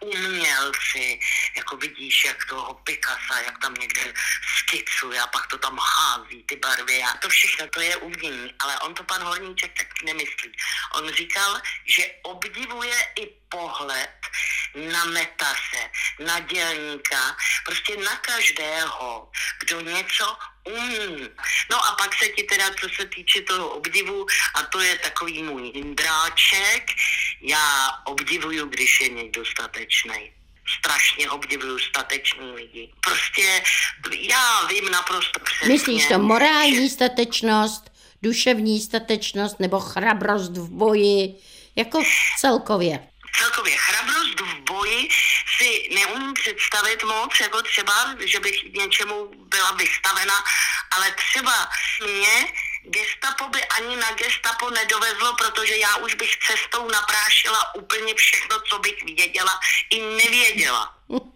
umělci, 0.00 1.20
jako 1.56 1.76
vidíš, 1.76 2.24
jak 2.24 2.44
toho 2.44 2.74
Picasa, 2.74 3.40
jak 3.46 3.58
tam 3.58 3.74
někde 3.74 4.14
skicuje 4.58 5.20
a 5.20 5.26
pak 5.26 5.46
to 5.46 5.58
tam 5.58 5.78
hází, 5.78 6.42
ty 6.42 6.56
barvy 6.56 7.02
a 7.02 7.16
to 7.16 7.28
všechno, 7.28 7.68
to 7.68 7.80
je 7.80 7.96
umění, 7.96 8.54
ale 8.58 8.78
on 8.78 8.94
to 8.94 9.04
pan 9.04 9.22
Horníček 9.22 9.72
tak 9.78 10.02
nemyslí. 10.02 10.52
On 10.94 11.12
říkal, 11.12 11.60
že 11.86 12.10
obdivuje 12.22 12.96
i 13.20 13.37
pohled 13.48 14.10
na 14.92 15.04
metaře, 15.04 15.90
na 16.26 16.40
dělníka, 16.40 17.36
prostě 17.64 17.96
na 17.96 18.16
každého, 18.16 19.30
kdo 19.60 19.80
něco 19.80 20.36
umí. 20.64 21.28
No 21.70 21.84
a 21.84 21.96
pak 21.98 22.14
se 22.14 22.28
ti 22.28 22.42
teda, 22.42 22.70
co 22.80 22.88
se 22.96 23.06
týče 23.06 23.40
toho 23.40 23.68
obdivu, 23.68 24.26
a 24.54 24.62
to 24.62 24.80
je 24.80 24.98
takový 24.98 25.42
můj 25.42 25.72
dráček, 25.94 26.90
já 27.40 27.90
obdivuju, 28.04 28.66
když 28.66 29.00
je 29.00 29.08
někdo 29.08 29.44
statečný. 29.44 30.32
Strašně 30.78 31.30
obdivuju 31.30 31.78
statečný 31.78 32.52
lidi. 32.52 32.92
Prostě 33.00 33.62
já 34.20 34.66
vím 34.66 34.90
naprosto 34.90 35.40
přesně. 35.40 35.68
Myslíš 35.68 36.06
to 36.06 36.18
morální 36.18 36.90
statečnost, 36.90 37.92
duševní 38.22 38.80
statečnost 38.80 39.60
nebo 39.60 39.80
chrabrost 39.80 40.52
v 40.52 40.70
boji, 40.70 41.34
jako 41.76 42.02
celkově. 42.38 43.08
Celkově 43.38 43.76
chrabrost 43.76 44.40
v 44.40 44.54
boji 44.60 45.08
si 45.58 45.88
neumím 45.94 46.34
představit 46.34 47.02
moc, 47.02 47.40
jako 47.40 47.62
třeba, 47.62 47.92
že 48.24 48.40
bych 48.40 48.62
něčemu 48.72 49.30
byla 49.34 49.70
vystavena, 49.70 50.34
ale 50.90 51.10
třeba 51.12 51.68
mě 52.06 52.46
gestapo 52.82 53.48
by 53.48 53.64
ani 53.64 53.96
na 53.96 54.10
gestapo 54.12 54.70
nedovezlo, 54.70 55.36
protože 55.36 55.76
já 55.76 55.96
už 55.96 56.14
bych 56.14 56.36
cestou 56.46 56.88
naprášila 56.90 57.74
úplně 57.74 58.14
všechno, 58.14 58.60
co 58.60 58.78
bych 58.78 59.04
věděla 59.04 59.60
i 59.90 60.00
nevěděla. 60.00 60.94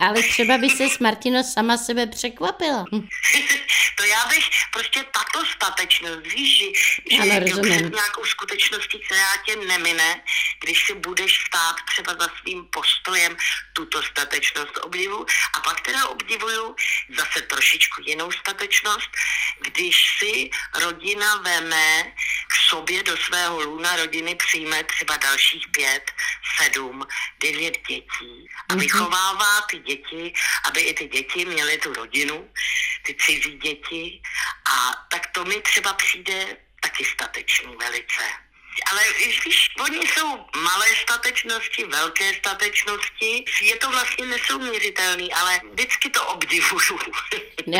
Ale 0.00 0.22
třeba 0.22 0.58
by 0.58 0.70
se 0.70 0.88
s 0.88 0.98
Martino 0.98 1.44
sama 1.44 1.76
sebe 1.78 2.06
překvapila. 2.06 2.84
To 3.96 4.06
já 4.06 4.26
bych 4.26 4.44
prostě 4.72 5.04
tato 5.04 5.46
statečnost, 5.56 6.26
víš, 6.26 6.58
že, 6.58 6.66
že 7.16 7.22
Ano, 7.22 7.40
rozumím. 7.40 7.72
před 7.78 7.94
nějakou 7.94 8.24
skutečností, 8.24 8.98
která 9.06 9.36
tě 9.46 9.56
nemine, 9.56 10.22
když 10.60 10.86
si 10.86 10.94
budeš 10.94 11.44
stát 11.46 11.76
třeba 11.90 12.14
za 12.20 12.28
svým 12.40 12.66
postojem 12.66 13.36
tuto 13.72 14.02
statečnost 14.02 14.78
obdivu. 14.82 15.26
A 15.52 15.60
pak 15.60 15.80
teda 15.80 16.06
obdivuju 16.06 16.76
zase 17.18 17.42
trošičku 17.42 18.02
jinou 18.06 18.32
statečnost, 18.32 19.10
když 19.60 19.96
si 20.18 20.50
rodina 20.74 21.36
veme 21.36 22.12
k 22.48 22.54
sobě 22.68 23.02
do 23.02 23.16
svého 23.16 23.60
lůna 23.60 23.96
rodiny 23.96 24.34
přijme 24.34 24.84
třeba 24.84 25.16
dalších 25.16 25.66
pět, 25.68 26.12
sedm, 26.58 27.06
devět 27.40 27.78
dětí 27.88 28.48
a 28.68 28.74
vychovává 28.74 29.60
ty 29.70 29.78
děti, 29.78 30.32
aby 30.64 30.80
i 30.80 30.94
ty 30.94 31.08
děti 31.08 31.44
měly 31.44 31.78
tu 31.78 31.94
rodinu, 31.94 32.52
ty 33.02 33.14
cizí 33.14 33.58
děti. 33.58 34.22
A 34.64 35.06
tak 35.10 35.26
to 35.26 35.44
mi 35.44 35.60
třeba 35.60 35.92
přijde 35.92 36.56
taky 36.80 37.04
statečný 37.04 37.76
velice. 37.76 38.49
Ale 38.90 39.00
víš, 39.18 39.68
oni 39.84 39.98
jsou 39.98 40.28
malé 40.56 40.86
statečnosti, 41.02 41.84
velké 41.84 42.34
statečnosti, 42.34 43.44
je 43.62 43.76
to 43.76 43.90
vlastně 43.90 44.26
nesouměřitelný, 44.26 45.32
ale 45.32 45.60
vždycky 45.72 46.10
to 46.10 46.26
obdivuju. 46.26 46.98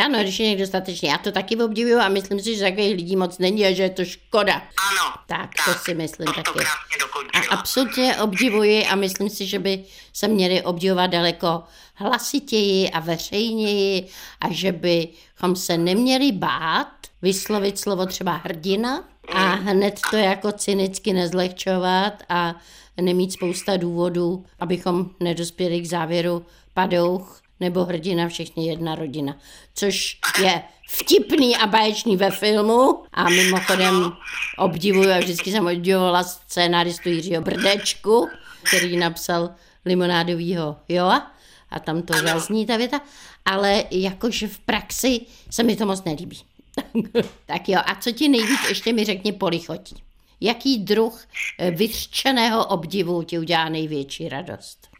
Ano, 0.05 0.19
když 0.19 0.39
je 0.39 0.47
někdo 0.47 0.65
statečný. 0.67 1.09
Já 1.09 1.17
to 1.17 1.31
taky 1.31 1.55
obdivuju 1.57 1.99
a 1.99 2.09
myslím 2.09 2.39
si, 2.39 2.55
že 2.55 2.63
takových 2.63 2.95
lidí 2.95 3.15
moc 3.15 3.37
není 3.37 3.65
a 3.65 3.73
že 3.73 3.83
je 3.83 3.89
to 3.89 4.05
škoda. 4.05 4.53
ano. 4.89 5.13
Tak, 5.27 5.49
to 5.65 5.73
si 5.73 5.93
myslím 5.93 6.25
to, 6.27 6.33
To 6.33 6.43
taky. 6.43 6.59
krásně 6.59 7.49
A 7.49 7.55
absolutně 7.55 8.15
obdivuji 8.17 8.85
a 8.85 8.95
myslím 8.95 9.29
si, 9.29 9.47
že 9.47 9.59
by 9.59 9.83
se 10.13 10.27
měli 10.27 10.61
obdivovat 10.61 11.07
daleko 11.07 11.63
hlasitěji 11.95 12.89
a 12.89 12.99
veřejněji 12.99 14.07
a 14.41 14.45
že 14.53 14.71
bychom 14.71 15.55
se 15.55 15.77
neměli 15.77 16.31
bát 16.31 16.87
vyslovit 17.21 17.79
slovo 17.79 18.05
třeba 18.05 18.31
hrdina 18.43 19.03
a 19.27 19.39
hned 19.55 19.99
to 20.09 20.17
jako 20.17 20.51
cynicky 20.51 21.13
nezlehčovat 21.13 22.23
a 22.29 22.55
nemít 23.01 23.33
spousta 23.33 23.77
důvodů, 23.77 24.45
abychom 24.59 25.09
nedospěli 25.19 25.81
k 25.81 25.85
závěru 25.85 26.45
padouch 26.73 27.41
nebo 27.59 27.85
hrdina 27.85 28.27
všichni 28.27 28.67
jedna 28.67 28.95
rodina. 28.95 29.37
Což 29.75 30.19
je 30.43 30.61
vtipný 30.89 31.57
a 31.57 31.67
báječný 31.67 32.17
ve 32.17 32.31
filmu 32.31 33.03
a 33.13 33.29
mimochodem 33.29 34.11
obdivuju 34.57 35.11
a 35.11 35.19
vždycky 35.19 35.51
jsem 35.51 35.67
obdivovala 35.67 36.23
scénáristu 36.23 37.09
Jiřího 37.09 37.41
Brdečku, 37.41 38.29
který 38.63 38.97
napsal 38.97 39.49
Limonádovýho 39.85 40.75
Joa 40.89 41.31
a 41.69 41.79
tam 41.79 42.01
to 42.01 42.13
zazní 42.13 42.65
ta 42.65 42.77
věta, 42.77 43.01
ale 43.45 43.83
jakože 43.91 44.47
v 44.47 44.59
praxi 44.59 45.21
se 45.49 45.63
mi 45.63 45.75
to 45.75 45.85
moc 45.85 46.03
nelíbí. 46.03 46.39
tak 47.45 47.69
jo, 47.69 47.79
a 47.85 47.95
co 47.95 48.11
ti 48.11 48.29
nejvíc 48.29 48.59
ještě 48.69 48.93
mi 48.93 49.05
řekni 49.05 49.31
polichotí? 49.31 49.95
Jaký 50.41 50.77
druh 50.77 51.27
eh, 51.59 51.71
vyřčeného 51.71 52.65
obdivu 52.65 53.23
ti 53.23 53.39
udělá 53.39 53.69
největší 53.69 54.29
radost? 54.29 54.90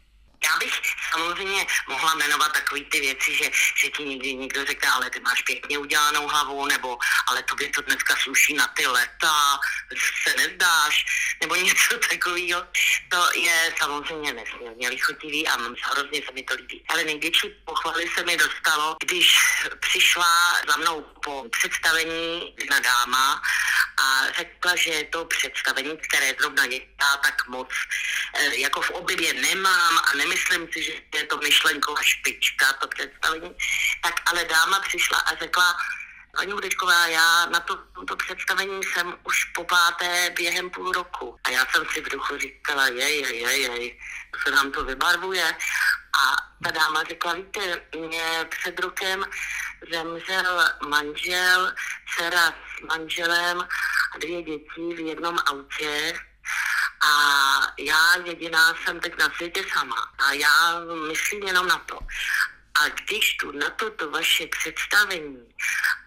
Já 0.44 0.56
bych 0.58 0.80
samozřejmě 1.12 1.66
mohla 1.88 2.14
jmenovat 2.14 2.52
takové 2.52 2.80
ty 2.80 3.00
věci, 3.00 3.34
že, 3.34 3.50
že 3.76 3.88
ti 3.88 4.04
někdy 4.04 4.34
někdo 4.34 4.64
řekne, 4.66 4.88
ale 4.88 5.10
ty 5.10 5.20
máš 5.20 5.42
pěkně 5.42 5.78
udělanou 5.78 6.28
hlavu, 6.28 6.66
nebo 6.66 6.98
ale 7.26 7.42
tobě 7.42 7.68
to 7.68 7.82
dneska 7.82 8.16
sluší 8.16 8.54
na 8.54 8.66
ty 8.66 8.86
leta, 8.86 9.58
se 10.24 10.36
nezdáš, 10.36 11.04
nebo 11.40 11.54
něco 11.54 11.98
takového. 11.98 12.66
To 13.08 13.28
je 13.34 13.74
samozřejmě 13.80 14.32
nesmírně 14.32 14.88
lichotivý 14.88 15.48
a 15.48 15.56
hrozně 15.90 16.22
se 16.26 16.32
mi 16.32 16.42
to 16.42 16.54
líbí. 16.54 16.84
Ale 16.88 17.04
největší 17.04 17.48
pochvaly 17.64 18.10
se 18.14 18.24
mi 18.24 18.36
dostalo, 18.36 18.96
když 19.04 19.36
přišla 19.80 20.54
za 20.68 20.76
mnou 20.76 21.02
po 21.24 21.44
představení 21.50 22.54
jedna 22.58 22.78
dáma 22.78 23.42
a 23.98 24.32
řekla, 24.36 24.76
že 24.76 25.04
to 25.10 25.24
představení, 25.24 25.96
které 26.08 26.34
zrovna 26.40 26.64
já 26.64 27.16
tak 27.16 27.48
moc 27.48 27.68
eh, 28.34 28.56
jako 28.56 28.82
v 28.82 28.90
oblibě 28.90 29.32
nemám 29.32 29.98
a 29.98 30.16
nemyslím 30.32 30.68
si, 30.72 30.82
že 30.82 30.92
je 31.14 31.26
to 31.26 31.36
myšlenková 31.36 32.02
špička, 32.02 32.72
to 32.72 32.88
představení, 32.88 33.50
tak 34.02 34.14
ale 34.26 34.44
dáma 34.44 34.80
přišla 34.80 35.18
a 35.18 35.34
řekla, 35.34 35.76
Paní 36.36 36.52
Hudečková, 36.52 37.06
já 37.06 37.46
na 37.46 37.60
to, 37.60 37.78
to 38.08 38.16
představení 38.16 38.80
jsem 38.84 39.14
už 39.24 39.44
po 39.44 39.64
páté 39.64 40.30
během 40.36 40.70
půl 40.70 40.92
roku. 40.92 41.38
A 41.44 41.50
já 41.50 41.66
jsem 41.66 41.84
si 41.92 42.00
v 42.00 42.08
duchu 42.08 42.38
říkala, 42.38 42.86
jej, 42.86 43.20
jej, 43.20 43.40
jej, 43.40 43.62
jej, 43.62 43.98
se 44.44 44.50
nám 44.50 44.72
to 44.72 44.84
vybarvuje. 44.84 45.56
A 46.22 46.36
ta 46.64 46.70
dáma 46.70 47.04
řekla, 47.04 47.34
víte, 47.34 47.82
mě 47.96 48.46
před 48.48 48.80
rokem 48.80 49.24
zemřel 49.92 50.70
manžel, 50.88 51.72
dcera 52.06 52.48
s 52.48 52.86
manželem 52.88 53.60
a 54.14 54.18
dvě 54.18 54.42
děti 54.42 54.94
v 54.96 55.00
jednom 55.00 55.38
autě 55.46 56.14
já 57.84 58.16
jediná 58.24 58.74
jsem 58.84 59.00
teď 59.00 59.18
na 59.18 59.30
světě 59.36 59.64
sama. 59.74 60.12
A 60.18 60.32
já 60.32 60.80
myslím 61.08 61.42
jenom 61.42 61.66
na 61.66 61.78
to. 61.78 61.98
A 62.74 62.88
když 62.88 63.36
tu 63.36 63.52
na 63.52 63.70
toto 63.70 64.10
vaše 64.10 64.46
představení 64.46 65.54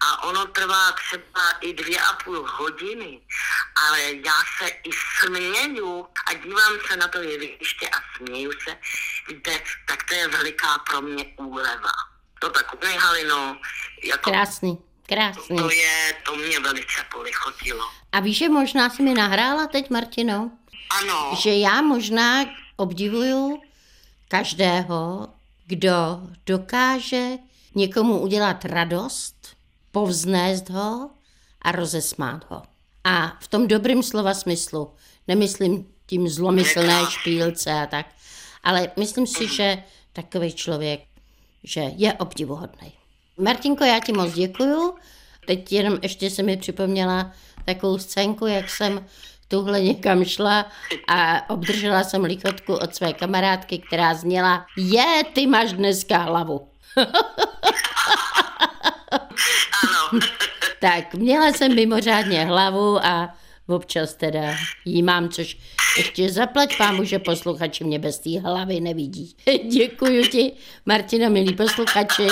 a 0.00 0.22
ono 0.22 0.46
trvá 0.46 0.92
třeba 0.92 1.50
i 1.60 1.72
dvě 1.72 2.00
a 2.00 2.12
půl 2.12 2.46
hodiny, 2.50 3.20
ale 3.86 4.02
já 4.02 4.34
se 4.58 4.68
i 4.68 4.90
směju 5.20 6.06
a 6.26 6.32
dívám 6.34 6.72
se 6.88 6.96
na 6.96 7.08
to 7.08 7.18
jeviště 7.18 7.88
a 7.88 7.98
směju 8.16 8.52
se, 8.52 8.76
víte, 9.28 9.62
tak 9.86 10.02
to 10.02 10.14
je 10.14 10.28
veliká 10.28 10.78
pro 10.78 11.02
mě 11.02 11.24
úleva. 11.36 11.90
To 12.40 12.50
takové, 12.50 12.92
Halino, 12.92 13.60
jako... 14.04 14.30
Krásný, 14.30 14.78
krásný. 15.06 15.56
To 15.56 15.70
je, 15.70 16.16
to 16.24 16.36
mě 16.36 16.60
velice 16.60 17.04
polichotilo. 17.12 17.90
A 18.12 18.20
víš, 18.20 18.38
že 18.38 18.48
možná 18.48 18.90
si 18.90 19.02
mi 19.02 19.14
nahrála 19.14 19.66
teď, 19.66 19.90
Martino? 19.90 20.50
Ano. 20.90 21.36
Že 21.42 21.58
já 21.58 21.82
možná 21.82 22.44
obdivuju 22.76 23.60
každého, 24.28 25.28
kdo 25.66 26.20
dokáže 26.46 27.30
někomu 27.74 28.20
udělat 28.20 28.64
radost, 28.64 29.56
povznést 29.92 30.70
ho 30.70 31.10
a 31.62 31.72
rozesmát 31.72 32.50
ho. 32.50 32.62
A 33.04 33.36
v 33.40 33.48
tom 33.48 33.68
dobrým 33.68 34.02
slova 34.02 34.34
smyslu, 34.34 34.90
nemyslím 35.28 35.86
tím 36.06 36.28
zlomyslné 36.28 37.02
špílce 37.08 37.72
a 37.72 37.86
tak, 37.86 38.06
ale 38.62 38.90
myslím 38.96 39.26
si, 39.26 39.48
že 39.48 39.82
takový 40.12 40.52
člověk, 40.52 41.00
že 41.64 41.80
je 41.80 42.12
obdivuhodný. 42.12 42.92
Martinko, 43.38 43.84
já 43.84 44.00
ti 44.00 44.12
moc 44.12 44.32
děkuju. 44.32 44.94
Teď 45.46 45.72
jenom 45.72 45.98
ještě 46.02 46.30
se 46.30 46.42
mi 46.42 46.56
připomněla 46.56 47.32
takovou 47.64 47.98
scénku, 47.98 48.46
jak 48.46 48.70
jsem 48.70 49.06
tuhle 49.48 49.80
někam 49.80 50.24
šla 50.24 50.66
a 51.08 51.50
obdržela 51.50 52.04
jsem 52.04 52.24
lichotku 52.24 52.74
od 52.74 52.94
své 52.94 53.12
kamarádky, 53.12 53.78
která 53.78 54.14
zněla, 54.14 54.66
je, 54.76 55.24
ty 55.32 55.46
máš 55.46 55.72
dneska 55.72 56.18
hlavu. 56.18 56.68
Ano. 59.88 60.20
tak, 60.80 61.14
měla 61.14 61.48
jsem 61.48 61.74
mimořádně 61.74 62.44
hlavu 62.44 63.06
a 63.06 63.34
občas 63.66 64.14
teda 64.14 64.56
jí 64.84 65.02
mám, 65.02 65.28
což 65.28 65.58
ještě 65.98 66.32
zaplať 66.32 66.76
pámu, 66.78 67.04
že 67.04 67.18
posluchači 67.18 67.84
mě 67.84 67.98
bez 67.98 68.18
té 68.18 68.40
hlavy 68.40 68.80
nevidí. 68.80 69.36
Děkuji 69.72 70.24
ti, 70.28 70.52
Martina, 70.86 71.28
milí 71.28 71.54
posluchači. 71.54 72.26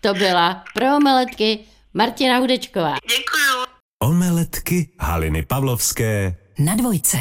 To 0.00 0.14
byla 0.14 0.64
pro 0.74 0.96
omeletky 0.96 1.58
Martina 1.94 2.38
Hudečková. 2.38 2.94
Děkuju. 2.94 3.66
Omeletky 4.02 4.90
Haliny 5.00 5.42
Pavlovské 5.42 6.41
Na 6.58 6.74
dvojce. 6.74 7.16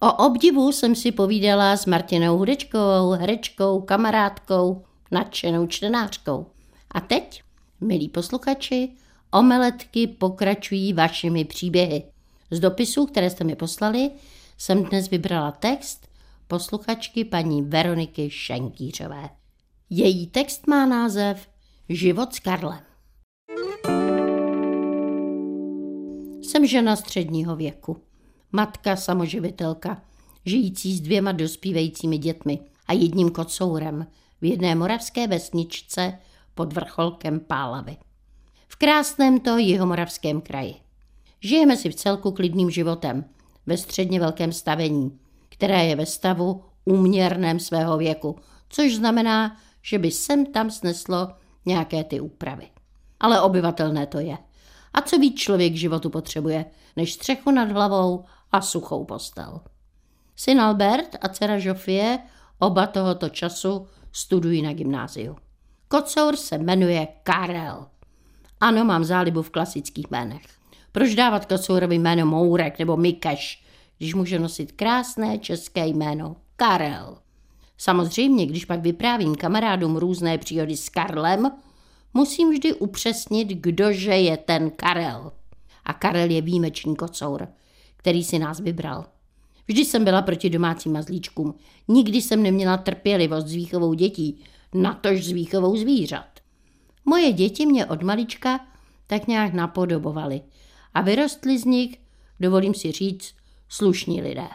O 0.00 0.12
obdivu 0.26 0.72
jsem 0.72 0.94
si 0.94 1.12
povídala 1.12 1.76
s 1.76 1.86
Martinou 1.86 2.38
Hudečkovou, 2.38 3.10
herečkou, 3.10 3.80
kamarádkou, 3.80 4.84
nadšenou 5.10 5.66
čtenářkou. 5.66 6.46
A 6.90 7.00
teď, 7.00 7.42
milí 7.80 8.08
posluchači, 8.08 8.88
omeletky 9.30 10.06
pokračují 10.06 10.92
vašimi 10.92 11.44
příběhy. 11.44 12.02
Z 12.50 12.60
dopisů, 12.60 13.06
které 13.06 13.30
jste 13.30 13.44
mi 13.44 13.56
poslali, 13.56 14.10
jsem 14.58 14.84
dnes 14.84 15.10
vybrala 15.10 15.50
text 15.50 16.08
posluchačky 16.48 17.24
paní 17.24 17.62
Veroniky 17.62 18.30
Šenkýřové. 18.30 19.28
Její 19.90 20.26
text 20.26 20.66
má 20.66 20.86
název 20.86 21.48
Život 21.88 22.34
s 22.34 22.38
Karlem. 22.38 22.80
Jsem 26.42 26.66
žena 26.66 26.96
středního 26.96 27.56
věku. 27.56 27.96
Matka 28.52 28.96
samoživitelka, 28.96 30.02
žijící 30.44 30.96
s 30.96 31.00
dvěma 31.00 31.32
dospívajícími 31.32 32.18
dětmi 32.18 32.60
a 32.86 32.92
jedním 32.92 33.30
kocourem 33.30 34.06
v 34.40 34.44
jedné 34.44 34.74
moravské 34.74 35.26
vesničce 35.26 36.18
pod 36.54 36.72
vrcholkem 36.72 37.40
Pálavy. 37.40 37.96
V 38.68 38.76
krásném 38.76 39.40
to 39.40 39.58
jihomoravském 39.58 40.40
kraji. 40.40 40.74
Žijeme 41.40 41.76
si 41.76 41.90
v 41.90 41.94
celku 41.94 42.30
klidným 42.30 42.70
životem, 42.70 43.24
ve 43.66 43.76
středně 43.76 44.20
velkém 44.20 44.52
stavení, 44.52 45.18
které 45.48 45.84
je 45.84 45.96
ve 45.96 46.06
stavu 46.06 46.62
úměrném 46.84 47.60
svého 47.60 47.98
věku, 47.98 48.36
což 48.68 48.96
znamená, 48.96 49.56
že 49.82 49.98
by 49.98 50.10
sem 50.10 50.46
tam 50.46 50.70
sneslo 50.70 51.28
nějaké 51.66 52.04
ty 52.04 52.20
úpravy. 52.20 52.68
Ale 53.20 53.40
obyvatelné 53.40 54.06
to 54.06 54.18
je. 54.18 54.38
A 54.94 55.00
co 55.00 55.18
víc 55.18 55.40
člověk 55.40 55.72
k 55.72 55.76
životu 55.76 56.10
potřebuje, 56.10 56.64
než 56.96 57.12
střechu 57.12 57.50
nad 57.50 57.70
hlavou 57.70 58.24
a 58.56 58.60
suchou 58.60 59.04
postel. 59.04 59.60
Syn 60.36 60.60
Albert 60.60 61.16
a 61.20 61.28
dcera 61.28 61.58
Žofie 61.58 62.18
oba 62.58 62.86
tohoto 62.86 63.28
času 63.28 63.86
studují 64.12 64.62
na 64.62 64.72
gymnáziu. 64.72 65.36
Kocour 65.88 66.36
se 66.36 66.58
jmenuje 66.58 67.08
Karel. 67.22 67.86
Ano, 68.60 68.84
mám 68.84 69.04
zálibu 69.04 69.42
v 69.42 69.50
klasických 69.50 70.06
jménech. 70.10 70.42
Proč 70.92 71.14
dávat 71.14 71.46
kocourovi 71.46 71.98
jméno 71.98 72.26
Mourek 72.26 72.78
nebo 72.78 72.96
Mikeš, 72.96 73.64
když 73.98 74.14
může 74.14 74.38
nosit 74.38 74.72
krásné 74.72 75.38
české 75.38 75.86
jméno 75.86 76.36
Karel? 76.56 77.18
Samozřejmě, 77.78 78.46
když 78.46 78.64
pak 78.64 78.80
vyprávím 78.80 79.34
kamarádům 79.34 79.96
různé 79.96 80.38
příhody 80.38 80.76
s 80.76 80.88
Karlem, 80.88 81.50
musím 82.14 82.50
vždy 82.50 82.74
upřesnit, 82.74 83.48
kdože 83.48 84.12
je 84.12 84.36
ten 84.36 84.70
Karel. 84.70 85.32
A 85.84 85.92
Karel 85.92 86.30
je 86.30 86.42
výjimečný 86.42 86.96
kocour, 86.96 87.48
který 88.06 88.24
si 88.24 88.38
nás 88.38 88.60
vybral. 88.60 89.04
Vždy 89.68 89.84
jsem 89.84 90.04
byla 90.04 90.22
proti 90.22 90.50
domácím 90.50 90.92
mazlíčkům. 90.92 91.54
Nikdy 91.88 92.22
jsem 92.22 92.42
neměla 92.42 92.76
trpělivost 92.76 93.46
s 93.46 93.54
výchovou 93.54 93.94
dětí, 93.94 94.40
natož 94.74 95.24
s 95.24 95.30
výchovou 95.30 95.76
zvířat. 95.76 96.26
Moje 97.04 97.32
děti 97.32 97.66
mě 97.66 97.86
od 97.86 98.02
malička 98.02 98.60
tak 99.06 99.26
nějak 99.26 99.52
napodobovaly 99.54 100.40
a 100.94 101.00
vyrostly 101.00 101.58
z 101.58 101.64
nich, 101.64 101.98
dovolím 102.40 102.74
si 102.74 102.92
říct, 102.92 103.34
slušní 103.68 104.22
lidé. 104.22 104.48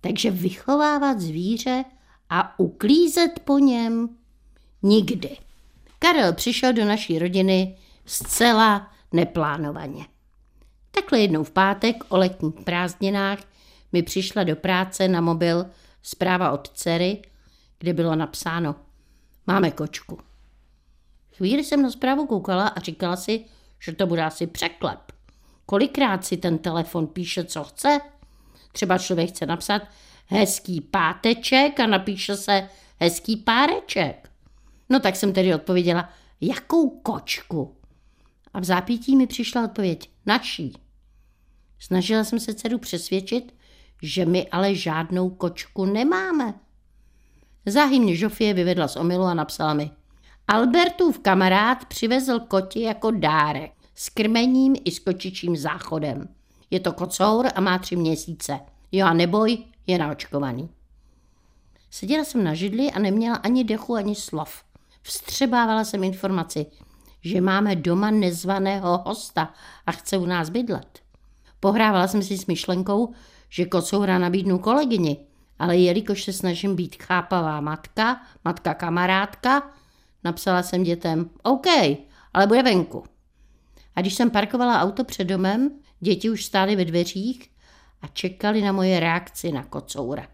Takže 0.00 0.30
vychovávat 0.30 1.20
zvíře 1.20 1.84
a 2.30 2.60
uklízet 2.60 3.40
po 3.44 3.58
něm 3.58 4.08
nikdy. 4.82 5.36
Karel 5.98 6.32
přišel 6.32 6.72
do 6.72 6.84
naší 6.84 7.18
rodiny 7.18 7.76
zcela 8.06 8.90
neplánovaně. 9.12 10.06
Takhle 11.00 11.20
jednou 11.20 11.44
v 11.44 11.50
pátek 11.50 12.04
o 12.08 12.16
letních 12.16 12.54
prázdninách 12.64 13.38
mi 13.92 14.02
přišla 14.02 14.44
do 14.44 14.56
práce 14.56 15.08
na 15.08 15.20
mobil 15.20 15.66
zpráva 16.02 16.50
od 16.50 16.68
dcery, 16.68 17.22
kde 17.78 17.92
bylo 17.92 18.16
napsáno 18.16 18.74
Máme 19.46 19.70
kočku. 19.70 20.18
Chvíli 21.36 21.64
jsem 21.64 21.82
na 21.82 21.90
zprávu 21.90 22.26
koukala 22.26 22.68
a 22.68 22.80
říkala 22.80 23.16
si, 23.16 23.44
že 23.78 23.92
to 23.92 24.06
bude 24.06 24.24
asi 24.24 24.46
překlep. 24.46 25.12
Kolikrát 25.66 26.24
si 26.24 26.36
ten 26.36 26.58
telefon 26.58 27.06
píše, 27.06 27.44
co 27.44 27.64
chce? 27.64 28.00
Třeba 28.72 28.98
člověk 28.98 29.30
chce 29.30 29.46
napsat 29.46 29.82
hezký 30.26 30.80
páteček 30.80 31.80
a 31.80 31.86
napíše 31.86 32.36
se 32.36 32.68
hezký 33.00 33.36
páreček. 33.36 34.30
No 34.88 35.00
tak 35.00 35.16
jsem 35.16 35.32
tedy 35.32 35.54
odpověděla, 35.54 36.10
jakou 36.40 36.90
kočku? 36.90 37.76
A 38.54 38.60
v 38.60 38.64
zápětí 38.64 39.16
mi 39.16 39.26
přišla 39.26 39.64
odpověď, 39.64 40.10
naší. 40.26 40.89
Snažila 41.80 42.24
jsem 42.24 42.40
se 42.40 42.54
dceru 42.54 42.78
přesvědčit, 42.78 43.54
že 44.02 44.26
my 44.26 44.48
ale 44.48 44.74
žádnou 44.74 45.30
kočku 45.30 45.84
nemáme. 45.84 46.54
Záhy 47.66 47.98
mě 47.98 48.16
Žofie 48.16 48.54
vyvedla 48.54 48.88
z 48.88 48.96
omilu 48.96 49.24
a 49.24 49.34
napsala 49.34 49.74
mi. 49.74 49.90
Albertův 50.48 51.18
kamarád 51.18 51.84
přivezl 51.84 52.40
koti 52.40 52.80
jako 52.80 53.10
dárek 53.10 53.72
s 53.94 54.08
krmením 54.08 54.76
i 54.84 54.90
s 54.90 54.98
kočičím 54.98 55.56
záchodem. 55.56 56.28
Je 56.70 56.80
to 56.80 56.92
kocour 56.92 57.48
a 57.54 57.60
má 57.60 57.78
tři 57.78 57.96
měsíce. 57.96 58.60
Jo 58.92 59.06
a 59.06 59.12
neboj, 59.12 59.58
je 59.86 59.98
naočkovaný. 59.98 60.68
Seděla 61.90 62.24
jsem 62.24 62.44
na 62.44 62.54
židli 62.54 62.90
a 62.90 62.98
neměla 62.98 63.36
ani 63.36 63.64
dechu, 63.64 63.94
ani 63.94 64.14
slov. 64.14 64.64
Vstřebávala 65.02 65.84
jsem 65.84 66.04
informaci, 66.04 66.66
že 67.22 67.40
máme 67.40 67.76
doma 67.76 68.10
nezvaného 68.10 68.98
hosta 69.06 69.54
a 69.86 69.92
chce 69.92 70.18
u 70.18 70.26
nás 70.26 70.50
bydlet. 70.50 71.00
Pohrávala 71.60 72.08
jsem 72.08 72.22
si 72.22 72.38
s 72.38 72.46
myšlenkou, 72.46 73.12
že 73.48 73.64
kocoura 73.64 74.18
nabídnu 74.18 74.58
kolegyni, 74.58 75.26
ale 75.58 75.76
jelikož 75.76 76.24
se 76.24 76.32
snažím 76.32 76.76
být 76.76 77.02
chápavá 77.02 77.60
matka, 77.60 78.20
matka 78.44 78.74
kamarádka, 78.74 79.70
napsala 80.24 80.62
jsem 80.62 80.82
dětem, 80.82 81.30
OK, 81.42 81.66
ale 82.34 82.46
bude 82.46 82.62
venku. 82.62 83.04
A 83.96 84.00
když 84.00 84.14
jsem 84.14 84.30
parkovala 84.30 84.80
auto 84.80 85.04
před 85.04 85.24
domem, 85.24 85.70
děti 86.00 86.30
už 86.30 86.44
stály 86.44 86.76
ve 86.76 86.84
dveřích 86.84 87.50
a 88.02 88.06
čekali 88.06 88.62
na 88.62 88.72
moje 88.72 89.00
reakci 89.00 89.52
na 89.52 89.64
kocoura. 89.64 90.26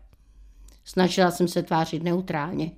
Snažila 0.84 1.30
jsem 1.30 1.48
se 1.48 1.62
tvářit 1.62 2.02
neutrálně, 2.02 2.70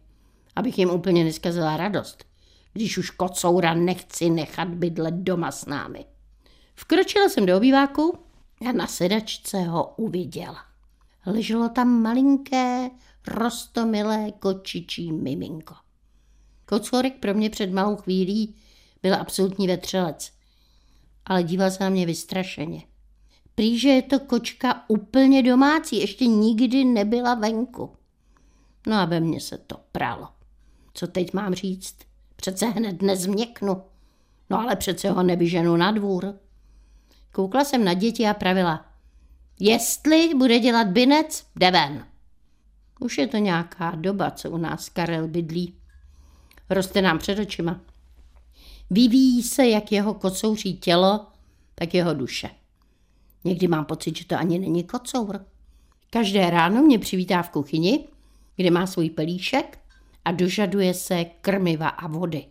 abych 0.57 0.79
jim 0.79 0.91
úplně 0.91 1.25
neskazila 1.25 1.77
radost, 1.77 2.25
když 2.73 2.99
už 2.99 3.11
kocoura 3.11 3.75
nechci 3.75 4.31
nechat 4.31 4.69
bydlet 4.69 5.15
doma 5.15 5.51
s 5.53 5.67
námi. 5.67 6.05
Vkročila 6.75 7.29
jsem 7.29 7.47
do 7.47 7.57
obýváku 7.57 8.19
a 8.69 8.73
na 8.73 8.87
sedačce 8.87 9.63
ho 9.63 9.95
uviděla. 9.97 10.65
Leželo 11.27 11.69
tam 11.69 11.89
malinké, 12.03 12.91
rostomilé 13.27 14.33
kočičí 14.39 15.13
miminko. 15.13 15.75
Kocourek 16.67 17.15
pro 17.21 17.35
mě 17.35 17.51
před 17.51 17.73
malou 17.73 17.97
chvílí 17.97 18.55
byl 19.03 19.15
absolutní 19.15 19.67
vetřelec, 19.67 20.33
ale 21.27 21.43
díval 21.43 21.71
se 21.71 21.85
na 21.85 21.91
mě 21.91 22.07
vystrašeně. 22.07 22.83
Prý, 23.55 23.79
že 23.79 23.89
je 23.89 24.03
to 24.03 24.21
kočka 24.21 24.85
úplně 24.89 25.43
domácí, 25.43 26.01
ještě 26.01 26.27
nikdy 26.27 26.85
nebyla 26.85 27.35
venku. 27.35 27.97
No 28.87 28.97
a 28.97 29.05
ve 29.05 29.21
mně 29.21 29.41
se 29.41 29.59
to 29.59 29.81
pralo. 29.93 30.29
Co 30.95 31.07
teď 31.07 31.33
mám 31.33 31.55
říct? 31.55 31.97
Přece 32.37 32.67
hned 32.67 33.03
nezměknu. 33.03 33.83
No 34.51 34.61
ale 34.61 34.77
přece 34.77 35.11
ho 35.11 35.23
nevyženu 35.23 35.77
na 35.77 35.93
dvůr. 35.93 36.35
Koukla 37.39 37.65
jsem 37.65 37.85
na 37.85 37.95
děti 37.95 38.27
a 38.27 38.35
pravila. 38.35 38.87
Jestli 39.61 40.35
bude 40.35 40.59
dělat 40.59 40.89
binec, 40.89 41.47
jde 41.57 41.71
ven. 41.71 42.07
Už 43.01 43.19
je 43.19 43.27
to 43.27 43.37
nějaká 43.37 43.91
doba, 43.91 44.31
co 44.31 44.51
u 44.51 44.57
nás 44.57 44.89
Karel 44.89 45.29
bydlí. 45.29 45.75
Roste 46.71 47.03
nám 47.03 47.19
před 47.19 47.39
očima. 47.39 47.81
Vyvíjí 48.91 49.43
se 49.43 49.67
jak 49.67 49.93
jeho 49.93 50.15
kocouří 50.15 50.77
tělo, 50.77 51.27
tak 51.75 51.95
jeho 51.95 52.15
duše. 52.15 52.51
Někdy 53.45 53.69
mám 53.69 53.85
pocit, 53.85 54.17
že 54.17 54.25
to 54.25 54.37
ani 54.37 54.59
není 54.59 54.85
kocour. 54.85 55.45
Každé 56.11 56.51
ráno 56.51 56.83
mě 56.83 56.99
přivítá 56.99 57.43
v 57.43 57.51
kuchyni, 57.51 58.09
kde 58.57 58.71
má 58.71 58.87
svůj 58.87 59.11
pelíšek 59.11 59.79
a 60.25 60.33
dožaduje 60.33 60.95
se 60.95 61.25
krmiva 61.25 61.89
a 61.89 62.07
vody. 62.07 62.47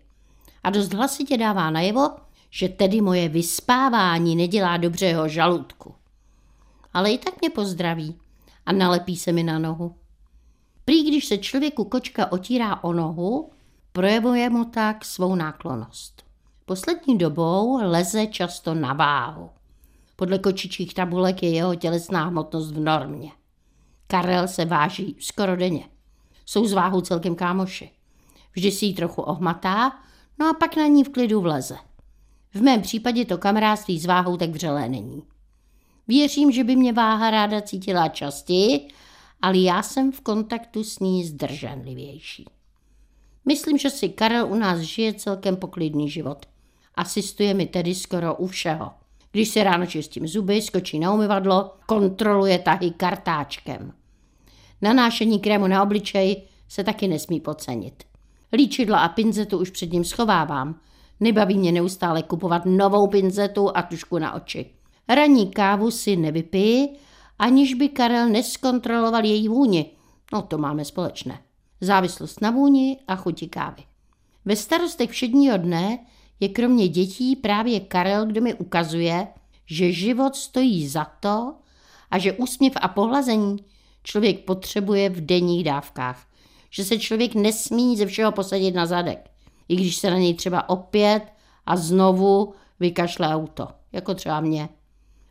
A 0.64 0.70
dost 0.70 0.94
hlasitě 0.94 1.38
dává 1.38 1.70
najevo, 1.70 2.27
že 2.50 2.70
tedy 2.70 3.02
moje 3.02 3.30
vyspávání 3.30 4.36
nedělá 4.36 4.78
dobře 4.78 5.06
jeho 5.06 5.28
žaludku. 5.28 5.96
Ale 6.94 7.12
i 7.12 7.18
tak 7.18 7.42
mě 7.42 7.50
pozdraví 7.50 8.20
a 8.66 8.72
nalepí 8.72 9.16
se 9.16 9.32
mi 9.32 9.44
na 9.44 9.60
nohu. 9.60 9.96
Prý, 10.86 11.04
když 11.04 11.26
se 11.26 11.38
člověku 11.38 11.84
kočka 11.84 12.32
otírá 12.32 12.84
o 12.84 12.94
nohu, 12.94 13.52
projevuje 13.92 14.50
mu 14.50 14.66
tak 14.66 15.06
svou 15.06 15.36
náklonost. 15.36 16.24
Poslední 16.66 17.18
dobou 17.18 17.80
leze 17.82 18.28
často 18.28 18.74
na 18.74 18.94
váhu. 18.94 19.50
Podle 20.16 20.40
kočičích 20.40 20.94
tabulek 20.94 21.44
je 21.44 21.50
jeho 21.50 21.76
tělesná 21.76 22.26
hmotnost 22.26 22.72
v 22.72 22.80
normě. 22.80 23.32
Karel 24.08 24.48
se 24.48 24.66
váží 24.66 25.16
skoro 25.20 25.56
denně. 25.56 25.90
Jsou 26.46 26.66
z 26.66 26.74
váhu 26.74 27.02
celkem 27.02 27.36
kámoši. 27.36 27.92
Vždy 28.54 28.72
si 28.72 28.86
ji 28.86 28.94
trochu 28.94 29.22
ohmatá, 29.22 30.00
no 30.40 30.50
a 30.50 30.54
pak 30.54 30.76
na 30.76 30.88
ní 30.88 31.04
v 31.04 31.10
klidu 31.10 31.42
vleze. 31.42 31.78
V 32.54 32.62
mém 32.62 32.82
případě 32.82 33.26
to 33.26 33.38
kamarádství 33.38 34.00
s 34.00 34.06
váhou 34.06 34.38
tak 34.38 34.50
vřelé 34.50 34.90
není. 34.90 35.24
Věřím, 36.08 36.52
že 36.52 36.64
by 36.64 36.76
mě 36.76 36.94
váha 36.94 37.30
ráda 37.30 37.62
cítila 37.62 38.08
častěji, 38.08 38.88
ale 39.42 39.58
já 39.58 39.84
jsem 39.84 40.12
v 40.12 40.22
kontaktu 40.22 40.84
s 40.84 41.00
ní 41.00 41.26
zdrženlivější. 41.26 42.46
Myslím, 43.46 43.78
že 43.78 43.90
si 43.90 44.10
Karel 44.10 44.48
u 44.48 44.56
nás 44.56 44.80
žije 44.80 45.14
celkem 45.14 45.56
poklidný 45.56 46.10
život. 46.10 46.46
Asistuje 46.96 47.54
mi 47.54 47.66
tedy 47.66 47.96
skoro 47.96 48.36
u 48.36 48.48
všeho. 48.48 48.92
Když 49.32 49.50
se 49.50 49.64
ráno 49.64 49.86
čistím 49.86 50.28
zuby, 50.28 50.62
skočí 50.62 51.00
na 51.00 51.14
umyvadlo, 51.14 51.72
kontroluje 51.86 52.60
tahy 52.60 52.92
kartáčkem. 52.92 53.94
Nanášení 54.82 55.40
krému 55.40 55.68
na 55.68 55.84
obličej 55.84 56.42
se 56.68 56.84
taky 56.84 57.08
nesmí 57.08 57.40
podcenit. 57.40 58.04
Líčidla 58.54 59.00
a 59.00 59.10
pinzetu 59.10 59.58
už 59.58 59.70
před 59.70 59.94
ním 59.94 60.04
schovávám. 60.04 60.80
Nebaví 61.20 61.58
mě 61.58 61.72
neustále 61.72 62.24
kupovat 62.24 62.62
novou 62.66 63.08
pinzetu 63.08 63.78
a 63.78 63.82
tušku 63.82 64.20
na 64.20 64.34
oči. 64.34 64.66
Ranní 65.10 65.52
kávu 65.52 65.92
si 65.92 66.16
nevypiji, 66.16 66.90
aniž 67.40 67.74
by 67.74 67.90
Karel 67.90 68.30
neskontroloval 68.30 69.26
její 69.26 69.48
vůni. 69.48 69.92
No 70.34 70.42
to 70.42 70.58
máme 70.58 70.86
společné. 70.86 71.40
Závislost 71.82 72.42
na 72.42 72.52
vůni 72.52 72.98
a 73.08 73.16
chuti 73.16 73.48
kávy. 73.48 73.84
Ve 74.46 74.56
starostech 74.56 75.10
všedního 75.10 75.58
dne 75.58 76.00
je 76.40 76.50
kromě 76.50 76.88
dětí 76.88 77.36
právě 77.36 77.80
Karel, 77.80 78.26
kdo 78.26 78.42
mi 78.42 78.54
ukazuje, 78.54 79.28
že 79.66 79.92
život 79.92 80.36
stojí 80.36 80.88
za 80.88 81.06
to 81.20 81.54
a 82.12 82.18
že 82.18 82.34
úsměv 82.34 82.74
a 82.82 82.88
pohlazení 82.88 83.58
člověk 84.04 84.46
potřebuje 84.46 85.10
v 85.10 85.26
denních 85.26 85.64
dávkách. 85.64 86.28
Že 86.70 86.84
se 86.84 87.00
člověk 87.00 87.36
nesmí 87.36 87.98
ze 87.98 88.06
všeho 88.06 88.32
posadit 88.32 88.76
na 88.76 88.86
zadek, 88.86 89.30
i 89.70 89.76
když 89.76 89.96
se 89.96 90.12
na 90.12 90.18
něj 90.18 90.34
třeba 90.34 90.70
opět 90.70 91.22
a 91.66 91.76
znovu 91.76 92.54
vykašle 92.80 93.36
auto, 93.36 93.68
jako 93.92 94.14
třeba 94.14 94.42
mě. 94.42 94.70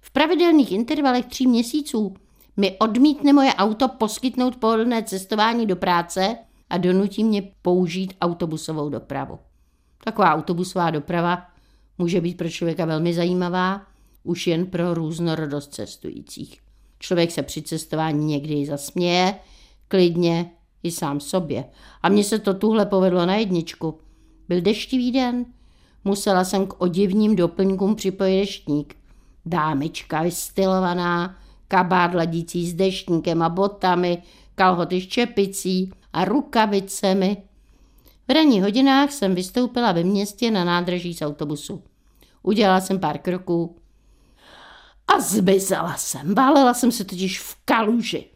V 0.01 0.11
pravidelných 0.11 0.73
intervalech 0.73 1.27
tří 1.27 1.47
měsíců 1.47 2.15
mi 2.57 2.77
odmítne 2.79 3.33
moje 3.33 3.55
auto 3.55 3.89
poskytnout 3.89 4.57
pohodlné 4.57 5.03
cestování 5.03 5.67
do 5.67 5.77
práce 5.77 6.37
a 6.71 6.79
donutí 6.79 7.25
mě 7.25 7.43
použít 7.63 8.15
autobusovou 8.21 8.89
dopravu. 8.89 9.39
Taková 10.05 10.35
autobusová 10.35 10.91
doprava 10.91 11.47
může 11.99 12.21
být 12.21 12.37
pro 12.37 12.49
člověka 12.49 12.85
velmi 12.85 13.15
zajímavá, 13.15 13.83
už 14.23 14.47
jen 14.47 14.67
pro 14.67 14.95
různorodost 14.95 15.75
cestujících. 15.75 16.61
Člověk 16.99 17.31
se 17.31 17.43
při 17.43 17.63
cestování 17.63 18.27
někdy 18.27 18.67
zasměje, 18.67 19.35
klidně 19.89 20.51
i 20.83 20.91
sám 20.91 21.21
sobě. 21.21 21.65
A 22.03 22.09
mně 22.09 22.25
se 22.25 22.39
to 22.39 22.55
tuhle 22.55 22.87
povedlo 22.87 23.27
na 23.27 23.35
jedničku. 23.35 23.99
Byl 24.49 24.61
deštivý 24.61 25.13
den, 25.13 25.47
musela 26.05 26.45
jsem 26.45 26.67
k 26.67 26.81
odivním 26.81 27.37
doplňkům 27.37 27.95
připojit 27.95 28.41
deštník. 28.41 28.97
Dámička 29.47 30.23
vystylovaná, 30.23 31.37
kabát 31.69 32.15
ladící 32.15 32.67
s 32.67 32.75
deštníkem 32.75 33.43
a 33.43 33.49
botami, 33.49 34.23
kalhoty 34.55 35.01
s 35.01 35.07
čepicí 35.07 35.93
a 36.13 36.25
rukavicemi. 36.25 37.37
V 38.29 38.33
ranních 38.33 38.63
hodinách 38.63 39.13
jsem 39.13 39.35
vystoupila 39.35 39.93
ve 39.93 40.05
městě 40.05 40.51
na 40.51 40.65
nádraží 40.65 41.15
z 41.15 41.23
autobusu. 41.23 41.83
Udělala 42.43 42.81
jsem 42.81 42.99
pár 42.99 43.19
kroků 43.19 43.77
a 45.09 45.21
zmizela 45.21 45.97
jsem. 45.97 46.35
Válela 46.35 46.75
jsem 46.75 46.93
se 46.93 47.05
totiž 47.05 47.41
v 47.41 47.57
kaluži. 47.65 48.27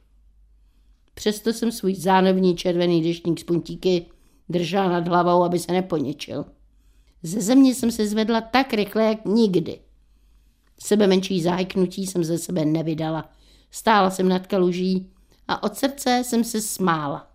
Přesto 1.15 1.53
jsem 1.53 1.73
svůj 1.73 1.95
zánovní 1.95 2.57
červený 2.57 3.03
deštník 3.03 3.41
z 3.41 3.45
puntíky 3.45 4.07
držela 4.51 4.89
nad 4.89 5.09
hlavou, 5.09 5.45
aby 5.45 5.59
se 5.59 5.73
neponičil. 5.73 6.45
Ze 7.23 7.41
země 7.41 7.75
jsem 7.75 7.91
se 7.91 8.07
zvedla 8.07 8.41
tak 8.41 8.73
rychle, 8.73 9.05
jak 9.05 9.25
nikdy. 9.25 9.81
Sebe 10.79 11.07
menší 11.07 11.43
zájknutí 11.43 12.07
jsem 12.07 12.25
ze 12.25 12.39
sebe 12.39 12.65
nevydala. 12.65 13.31
Stála 13.71 14.11
jsem 14.11 14.29
nad 14.29 14.47
kaluží 14.47 15.11
a 15.49 15.63
od 15.63 15.77
srdce 15.77 16.23
jsem 16.25 16.45
se 16.45 16.61
smála. 16.61 17.31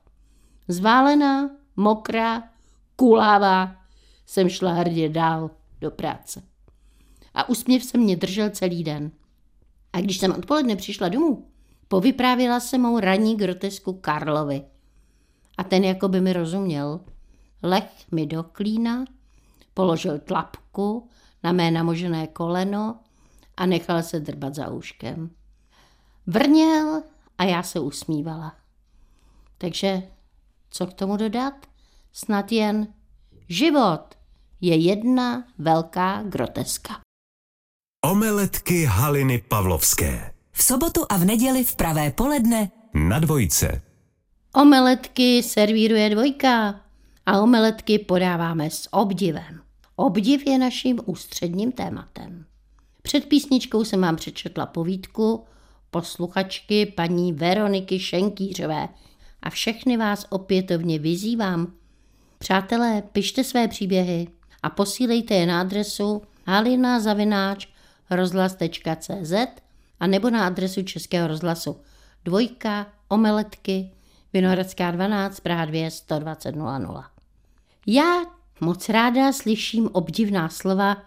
Zválená, 0.68 1.50
mokrá, 1.76 2.44
kulává, 2.96 3.76
jsem 4.26 4.50
šla 4.50 4.74
hrdě 4.74 5.10
dál 5.10 5.52
do 5.82 5.92
práce. 5.92 6.42
A 7.34 7.50
úsměv 7.50 7.84
se 7.84 7.98
mě 7.98 8.16
držel 8.16 8.50
celý 8.50 8.84
den. 8.84 9.12
A 9.94 10.02
když 10.02 10.18
jsem 10.18 10.32
odpoledne 10.32 10.76
přišla 10.76 11.10
domů, 11.10 11.48
povyprávila 11.88 12.60
se 12.60 12.78
mou 12.78 13.00
ranní 13.00 13.36
grotesku 13.36 13.94
Karlovi. 13.94 14.64
A 15.58 15.64
ten 15.64 15.84
jako 15.84 16.08
by 16.08 16.22
mi 16.22 16.34
rozuměl. 16.34 17.00
Lech 17.64 18.12
mi 18.12 18.26
do 18.26 18.44
klína, 18.44 19.06
položil 19.74 20.20
tlapku 20.20 21.10
na 21.44 21.52
mé 21.52 21.72
namožené 21.72 22.28
koleno 22.28 23.00
a 23.58 23.66
nechal 23.66 24.04
se 24.04 24.20
drbat 24.20 24.56
za 24.56 24.70
úškem. 24.70 25.30
Vrněl 26.28 27.02
a 27.38 27.44
já 27.44 27.64
se 27.64 27.80
usmívala. 27.80 28.56
Takže 29.58 30.04
co 30.70 30.88
k 30.88 30.94
tomu 30.94 31.18
dodat? 31.18 31.54
Snad 32.14 32.52
jen 32.52 32.88
život 33.50 34.16
je 34.62 34.76
jedna 34.76 35.44
velká 35.58 36.24
groteska. 36.24 37.00
Omeletky 38.06 38.86
Haliny 38.86 39.38
Pavlovské. 39.38 40.34
V 40.52 40.64
sobotu 40.64 41.06
a 41.10 41.18
v 41.18 41.26
neděli 41.26 41.64
v 41.64 41.76
pravé 41.76 42.12
poledne 42.12 42.72
Na 42.94 43.20
dvojce. 43.20 43.82
Omeletky 44.56 45.44
servíruje 45.44 46.10
dvojka 46.10 46.82
a 47.26 47.42
omeletky 47.42 48.00
podáváme 48.00 48.70
s 48.70 48.94
obdivem. 48.94 49.62
Obdiv 49.96 50.48
je 50.48 50.58
naším 50.58 51.00
ústředním 51.06 51.72
tématem. 51.72 52.46
Před 53.02 53.26
písničkou 53.26 53.84
jsem 53.84 54.02
vám 54.02 54.16
přečetla 54.16 54.66
povídku 54.66 55.46
posluchačky 55.92 56.86
paní 56.86 57.34
Veroniky 57.34 58.00
Šenkýřové 58.00 58.90
a 59.44 59.50
všechny 59.50 59.98
vás 59.98 60.26
opětovně 60.30 61.00
vyzývám. 61.00 61.74
Přátelé, 62.38 63.04
pište 63.12 63.44
své 63.44 63.68
příběhy 63.68 64.28
a 64.64 64.70
posílejte 64.70 65.36
je 65.36 65.46
na 65.46 65.62
adresu 65.62 66.22
halina 66.46 67.00
zavináč 67.00 67.68
rozhlas.cz 68.10 69.34
a 70.00 70.08
nebo 70.08 70.30
na 70.30 70.46
adresu 70.46 70.84
Českého 70.84 71.28
rozhlasu 71.28 71.78
dvojka 72.26 72.88
omeletky 73.08 73.92
Vinohradská 74.36 74.92
12 74.92 75.40
Praha 75.40 75.66
2 75.66 75.90
120 75.90 76.56
00. 76.56 77.04
Já 77.88 78.26
moc 78.62 78.90
ráda 78.90 79.34
slyším 79.34 79.90
obdivná 79.94 80.50
slova 80.50 80.98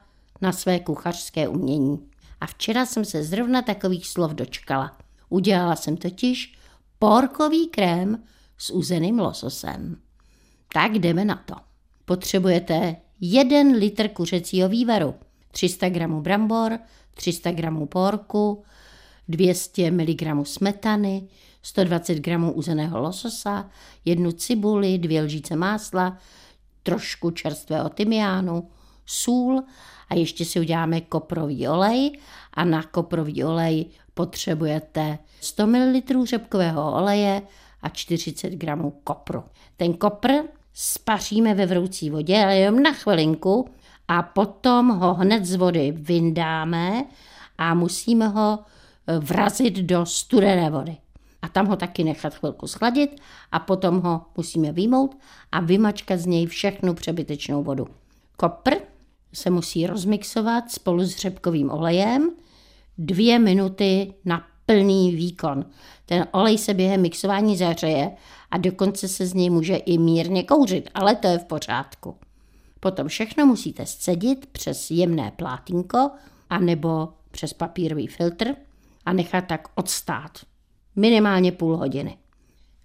na 0.41 0.53
své 0.53 0.81
kuchařské 0.81 1.49
umění. 1.49 2.09
A 2.41 2.47
včera 2.47 2.87
jsem 2.87 3.05
se 3.05 3.25
zrovna 3.25 3.63
takových 3.63 4.07
slov 4.07 4.33
dočkala. 4.33 4.97
Udělala 5.29 5.77
jsem 5.77 5.97
totiž 5.97 6.55
porkový 6.99 7.67
krém 7.67 8.23
s 8.59 8.71
uzeným 8.71 9.19
lososem. 9.19 9.97
Tak 10.73 10.93
jdeme 10.93 11.25
na 11.25 11.43
to. 11.45 11.55
potřebujete 12.05 12.97
1 13.21 13.59
litr 13.79 14.09
kuřecího 14.09 14.69
vývaru, 14.69 15.15
300 15.51 15.89
g 15.89 16.07
brambor, 16.07 16.79
300 17.15 17.51
g 17.51 17.71
porku, 17.89 18.63
200 19.29 19.91
mg 19.91 20.47
smetany, 20.47 21.29
120 21.63 22.15
g 22.15 22.37
uzeného 22.37 23.01
lososa, 23.01 23.71
jednu 24.05 24.33
cibuli, 24.33 24.99
dvě 24.99 25.23
lžíce 25.23 25.57
másla, 25.57 26.19
trošku 26.83 27.31
čerstvého 27.31 27.89
tymiánu, 27.89 28.69
sůl 29.07 29.63
a 30.09 30.15
ještě 30.15 30.45
si 30.45 30.61
uděláme 30.61 31.01
koprový 31.01 31.69
olej 31.69 32.19
a 32.55 32.65
na 32.65 32.83
koprový 32.83 33.45
olej 33.45 33.87
potřebujete 34.15 35.19
100 35.41 35.67
ml 35.67 36.25
řepkového 36.25 36.93
oleje 36.93 37.43
a 37.83 37.89
40 37.89 38.51
g 38.51 38.77
kopru. 39.05 39.45
Ten 39.77 39.95
kopr 39.95 40.31
spaříme 40.75 41.55
ve 41.55 41.67
vroucí 41.67 42.11
vodě, 42.11 42.45
ale 42.45 42.57
jenom 42.57 42.83
na 42.83 42.93
chvilinku 42.93 43.69
a 44.09 44.23
potom 44.23 44.89
ho 44.89 45.15
hned 45.15 45.45
z 45.45 45.55
vody 45.55 45.93
vyndáme 45.97 47.05
a 47.59 47.75
musíme 47.75 48.29
ho 48.29 48.59
vrazit 49.19 49.75
do 49.75 50.07
studené 50.07 50.71
vody. 50.71 50.97
A 51.43 51.49
tam 51.49 51.67
ho 51.67 51.77
taky 51.77 52.05
nechat 52.05 52.35
chvilku 52.35 52.67
schladit 52.67 53.21
a 53.53 53.59
potom 53.59 54.01
ho 54.01 54.23
musíme 54.37 54.73
vyjmout 54.73 55.17
a 55.53 55.61
vymačkat 55.61 56.21
z 56.21 56.27
něj 56.27 56.47
všechnu 56.47 56.95
přebytečnou 56.95 57.63
vodu. 57.63 57.87
Kopr 58.37 58.75
se 59.33 59.51
musí 59.51 59.87
rozmixovat 59.87 60.71
spolu 60.71 61.05
s 61.05 61.17
řepkovým 61.17 61.71
olejem 61.71 62.31
dvě 62.99 63.39
minuty 63.39 64.15
na 64.25 64.47
plný 64.67 65.17
výkon. 65.17 65.65
Ten 66.07 66.27
olej 66.31 66.59
se 66.59 66.75
během 66.75 67.03
mixování 67.03 67.57
zahřeje 67.57 68.11
a 68.51 68.59
dokonce 68.59 69.09
se 69.09 69.27
z 69.27 69.35
něj 69.35 69.51
může 69.51 69.77
i 69.77 69.99
mírně 69.99 70.43
kouřit, 70.43 70.91
ale 70.95 71.17
to 71.17 71.29
je 71.29 71.39
v 71.39 71.45
pořádku. 71.45 72.17
Potom 72.81 73.09
všechno 73.09 73.47
musíte 73.47 73.87
scedit 73.87 74.47
přes 74.47 74.91
jemné 74.91 75.33
plátínko 75.37 76.11
anebo 76.51 77.09
přes 77.31 77.53
papírový 77.53 78.07
filtr 78.07 78.55
a 79.07 79.13
nechat 79.13 79.45
tak 79.47 79.69
odstát. 79.75 80.39
Minimálně 80.99 81.53
půl 81.53 81.77
hodiny. 81.77 82.17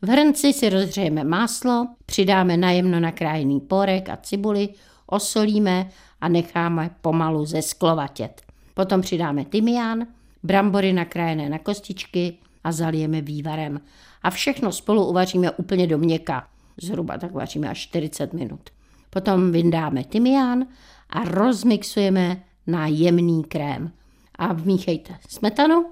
V 0.01 0.09
hrnci 0.09 0.53
si 0.53 0.69
rozhřejeme 0.69 1.23
máslo, 1.23 1.87
přidáme 2.05 2.57
najemno 2.57 2.99
nakrájený 2.99 3.59
porek 3.59 4.09
a 4.09 4.17
cibuli, 4.17 4.69
osolíme 5.05 5.89
a 6.21 6.27
necháme 6.27 6.89
pomalu 7.01 7.45
zesklovatět. 7.45 8.41
Potom 8.73 9.01
přidáme 9.01 9.45
tymián, 9.45 10.07
brambory 10.43 10.93
nakrájené 10.93 11.49
na 11.49 11.59
kostičky 11.59 12.37
a 12.63 12.71
zalijeme 12.71 13.21
vývarem. 13.21 13.81
A 14.23 14.29
všechno 14.29 14.71
spolu 14.71 15.05
uvaříme 15.05 15.51
úplně 15.51 15.87
do 15.87 15.97
měka. 15.97 16.47
Zhruba 16.81 17.17
tak 17.17 17.31
vaříme 17.31 17.69
až 17.69 17.77
40 17.77 18.33
minut. 18.33 18.69
Potom 19.09 19.51
vyndáme 19.51 20.03
tymián 20.03 20.65
a 21.09 21.23
rozmixujeme 21.23 22.43
na 22.67 22.87
jemný 22.87 23.43
krém. 23.43 23.91
A 24.35 24.53
vmíchejte 24.53 25.15
smetanu 25.29 25.85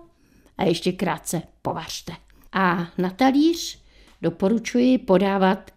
a 0.62 0.64
ještě 0.64 0.92
krátce 0.92 1.42
povařte. 1.62 2.14
A 2.54 2.88
na 2.98 3.10
talíř 3.10 3.80
doporučuji 4.22 4.98
podávat 4.98 5.72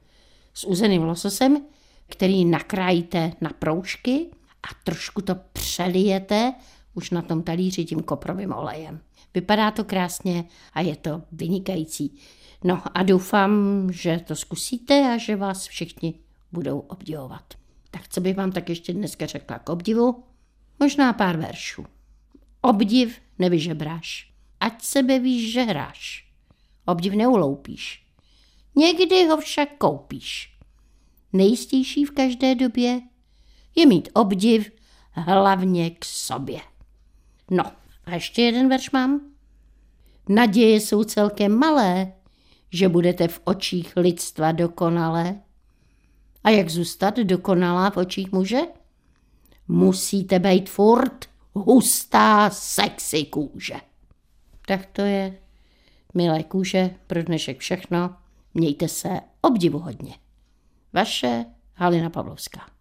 s 0.54 0.64
uzeným 0.64 1.02
lososem, 1.02 1.66
který 2.06 2.44
nakrájíte 2.44 3.32
na 3.40 3.50
proužky 3.58 4.26
a 4.62 4.68
trošku 4.84 5.22
to 5.22 5.34
přelijete 5.52 6.52
už 6.94 7.10
na 7.10 7.22
tom 7.22 7.42
talíři 7.42 7.84
tím 7.84 8.02
koprovým 8.02 8.52
olejem. 8.52 9.00
Vypadá 9.34 9.70
to 9.70 9.84
krásně 9.84 10.44
a 10.72 10.80
je 10.80 10.96
to 10.96 11.22
vynikající. 11.32 12.14
No 12.64 12.82
a 12.94 13.02
doufám, 13.02 13.52
že 13.92 14.20
to 14.26 14.36
zkusíte 14.36 15.14
a 15.14 15.18
že 15.18 15.36
vás 15.36 15.66
všichni 15.66 16.14
budou 16.52 16.78
obdivovat. 16.78 17.54
Tak 17.90 18.08
co 18.08 18.20
bych 18.20 18.36
vám 18.36 18.52
tak 18.52 18.68
ještě 18.68 18.92
dneska 18.92 19.26
řekla 19.26 19.58
k 19.58 19.68
obdivu? 19.68 20.24
Možná 20.80 21.12
pár 21.12 21.36
veršů. 21.36 21.86
Obdiv 22.60 23.18
nevyžebráš, 23.38 24.33
ať 24.60 24.82
sebe 24.82 25.18
víš, 25.18 25.52
že 25.52 25.62
hráš. 25.62 26.28
Obdiv 26.86 27.12
neuloupíš. 27.12 28.06
Někdy 28.76 29.26
ho 29.26 29.36
však 29.36 29.68
koupíš. 29.78 30.58
Nejistější 31.32 32.04
v 32.04 32.10
každé 32.10 32.54
době 32.54 33.00
je 33.74 33.86
mít 33.86 34.08
obdiv 34.12 34.70
hlavně 35.12 35.90
k 35.90 36.04
sobě. 36.04 36.60
No, 37.50 37.64
a 38.04 38.14
ještě 38.14 38.42
jeden 38.42 38.68
verš 38.68 38.90
mám. 38.90 39.20
Naděje 40.28 40.80
jsou 40.80 41.04
celkem 41.04 41.58
malé, 41.58 42.12
že 42.72 42.88
budete 42.88 43.28
v 43.28 43.40
očích 43.44 43.92
lidstva 43.96 44.52
dokonalé. 44.52 45.40
A 46.44 46.50
jak 46.50 46.70
zůstat 46.70 47.16
dokonalá 47.16 47.90
v 47.90 47.96
očích 47.96 48.32
muže? 48.32 48.60
Musíte 49.68 50.38
být 50.38 50.70
furt 50.70 51.24
hustá 51.54 52.50
sexy 52.50 53.24
kůže. 53.24 53.74
Tak 54.66 54.86
to 54.86 55.02
je, 55.02 55.38
milé 56.14 56.42
kůže, 56.42 56.90
pro 57.06 57.22
dnešek 57.22 57.58
všechno. 57.58 58.16
Mějte 58.54 58.88
se 58.88 59.20
obdivuhodně. 59.40 60.14
Vaše 60.92 61.44
Halina 61.74 62.10
Pavlovská. 62.10 62.73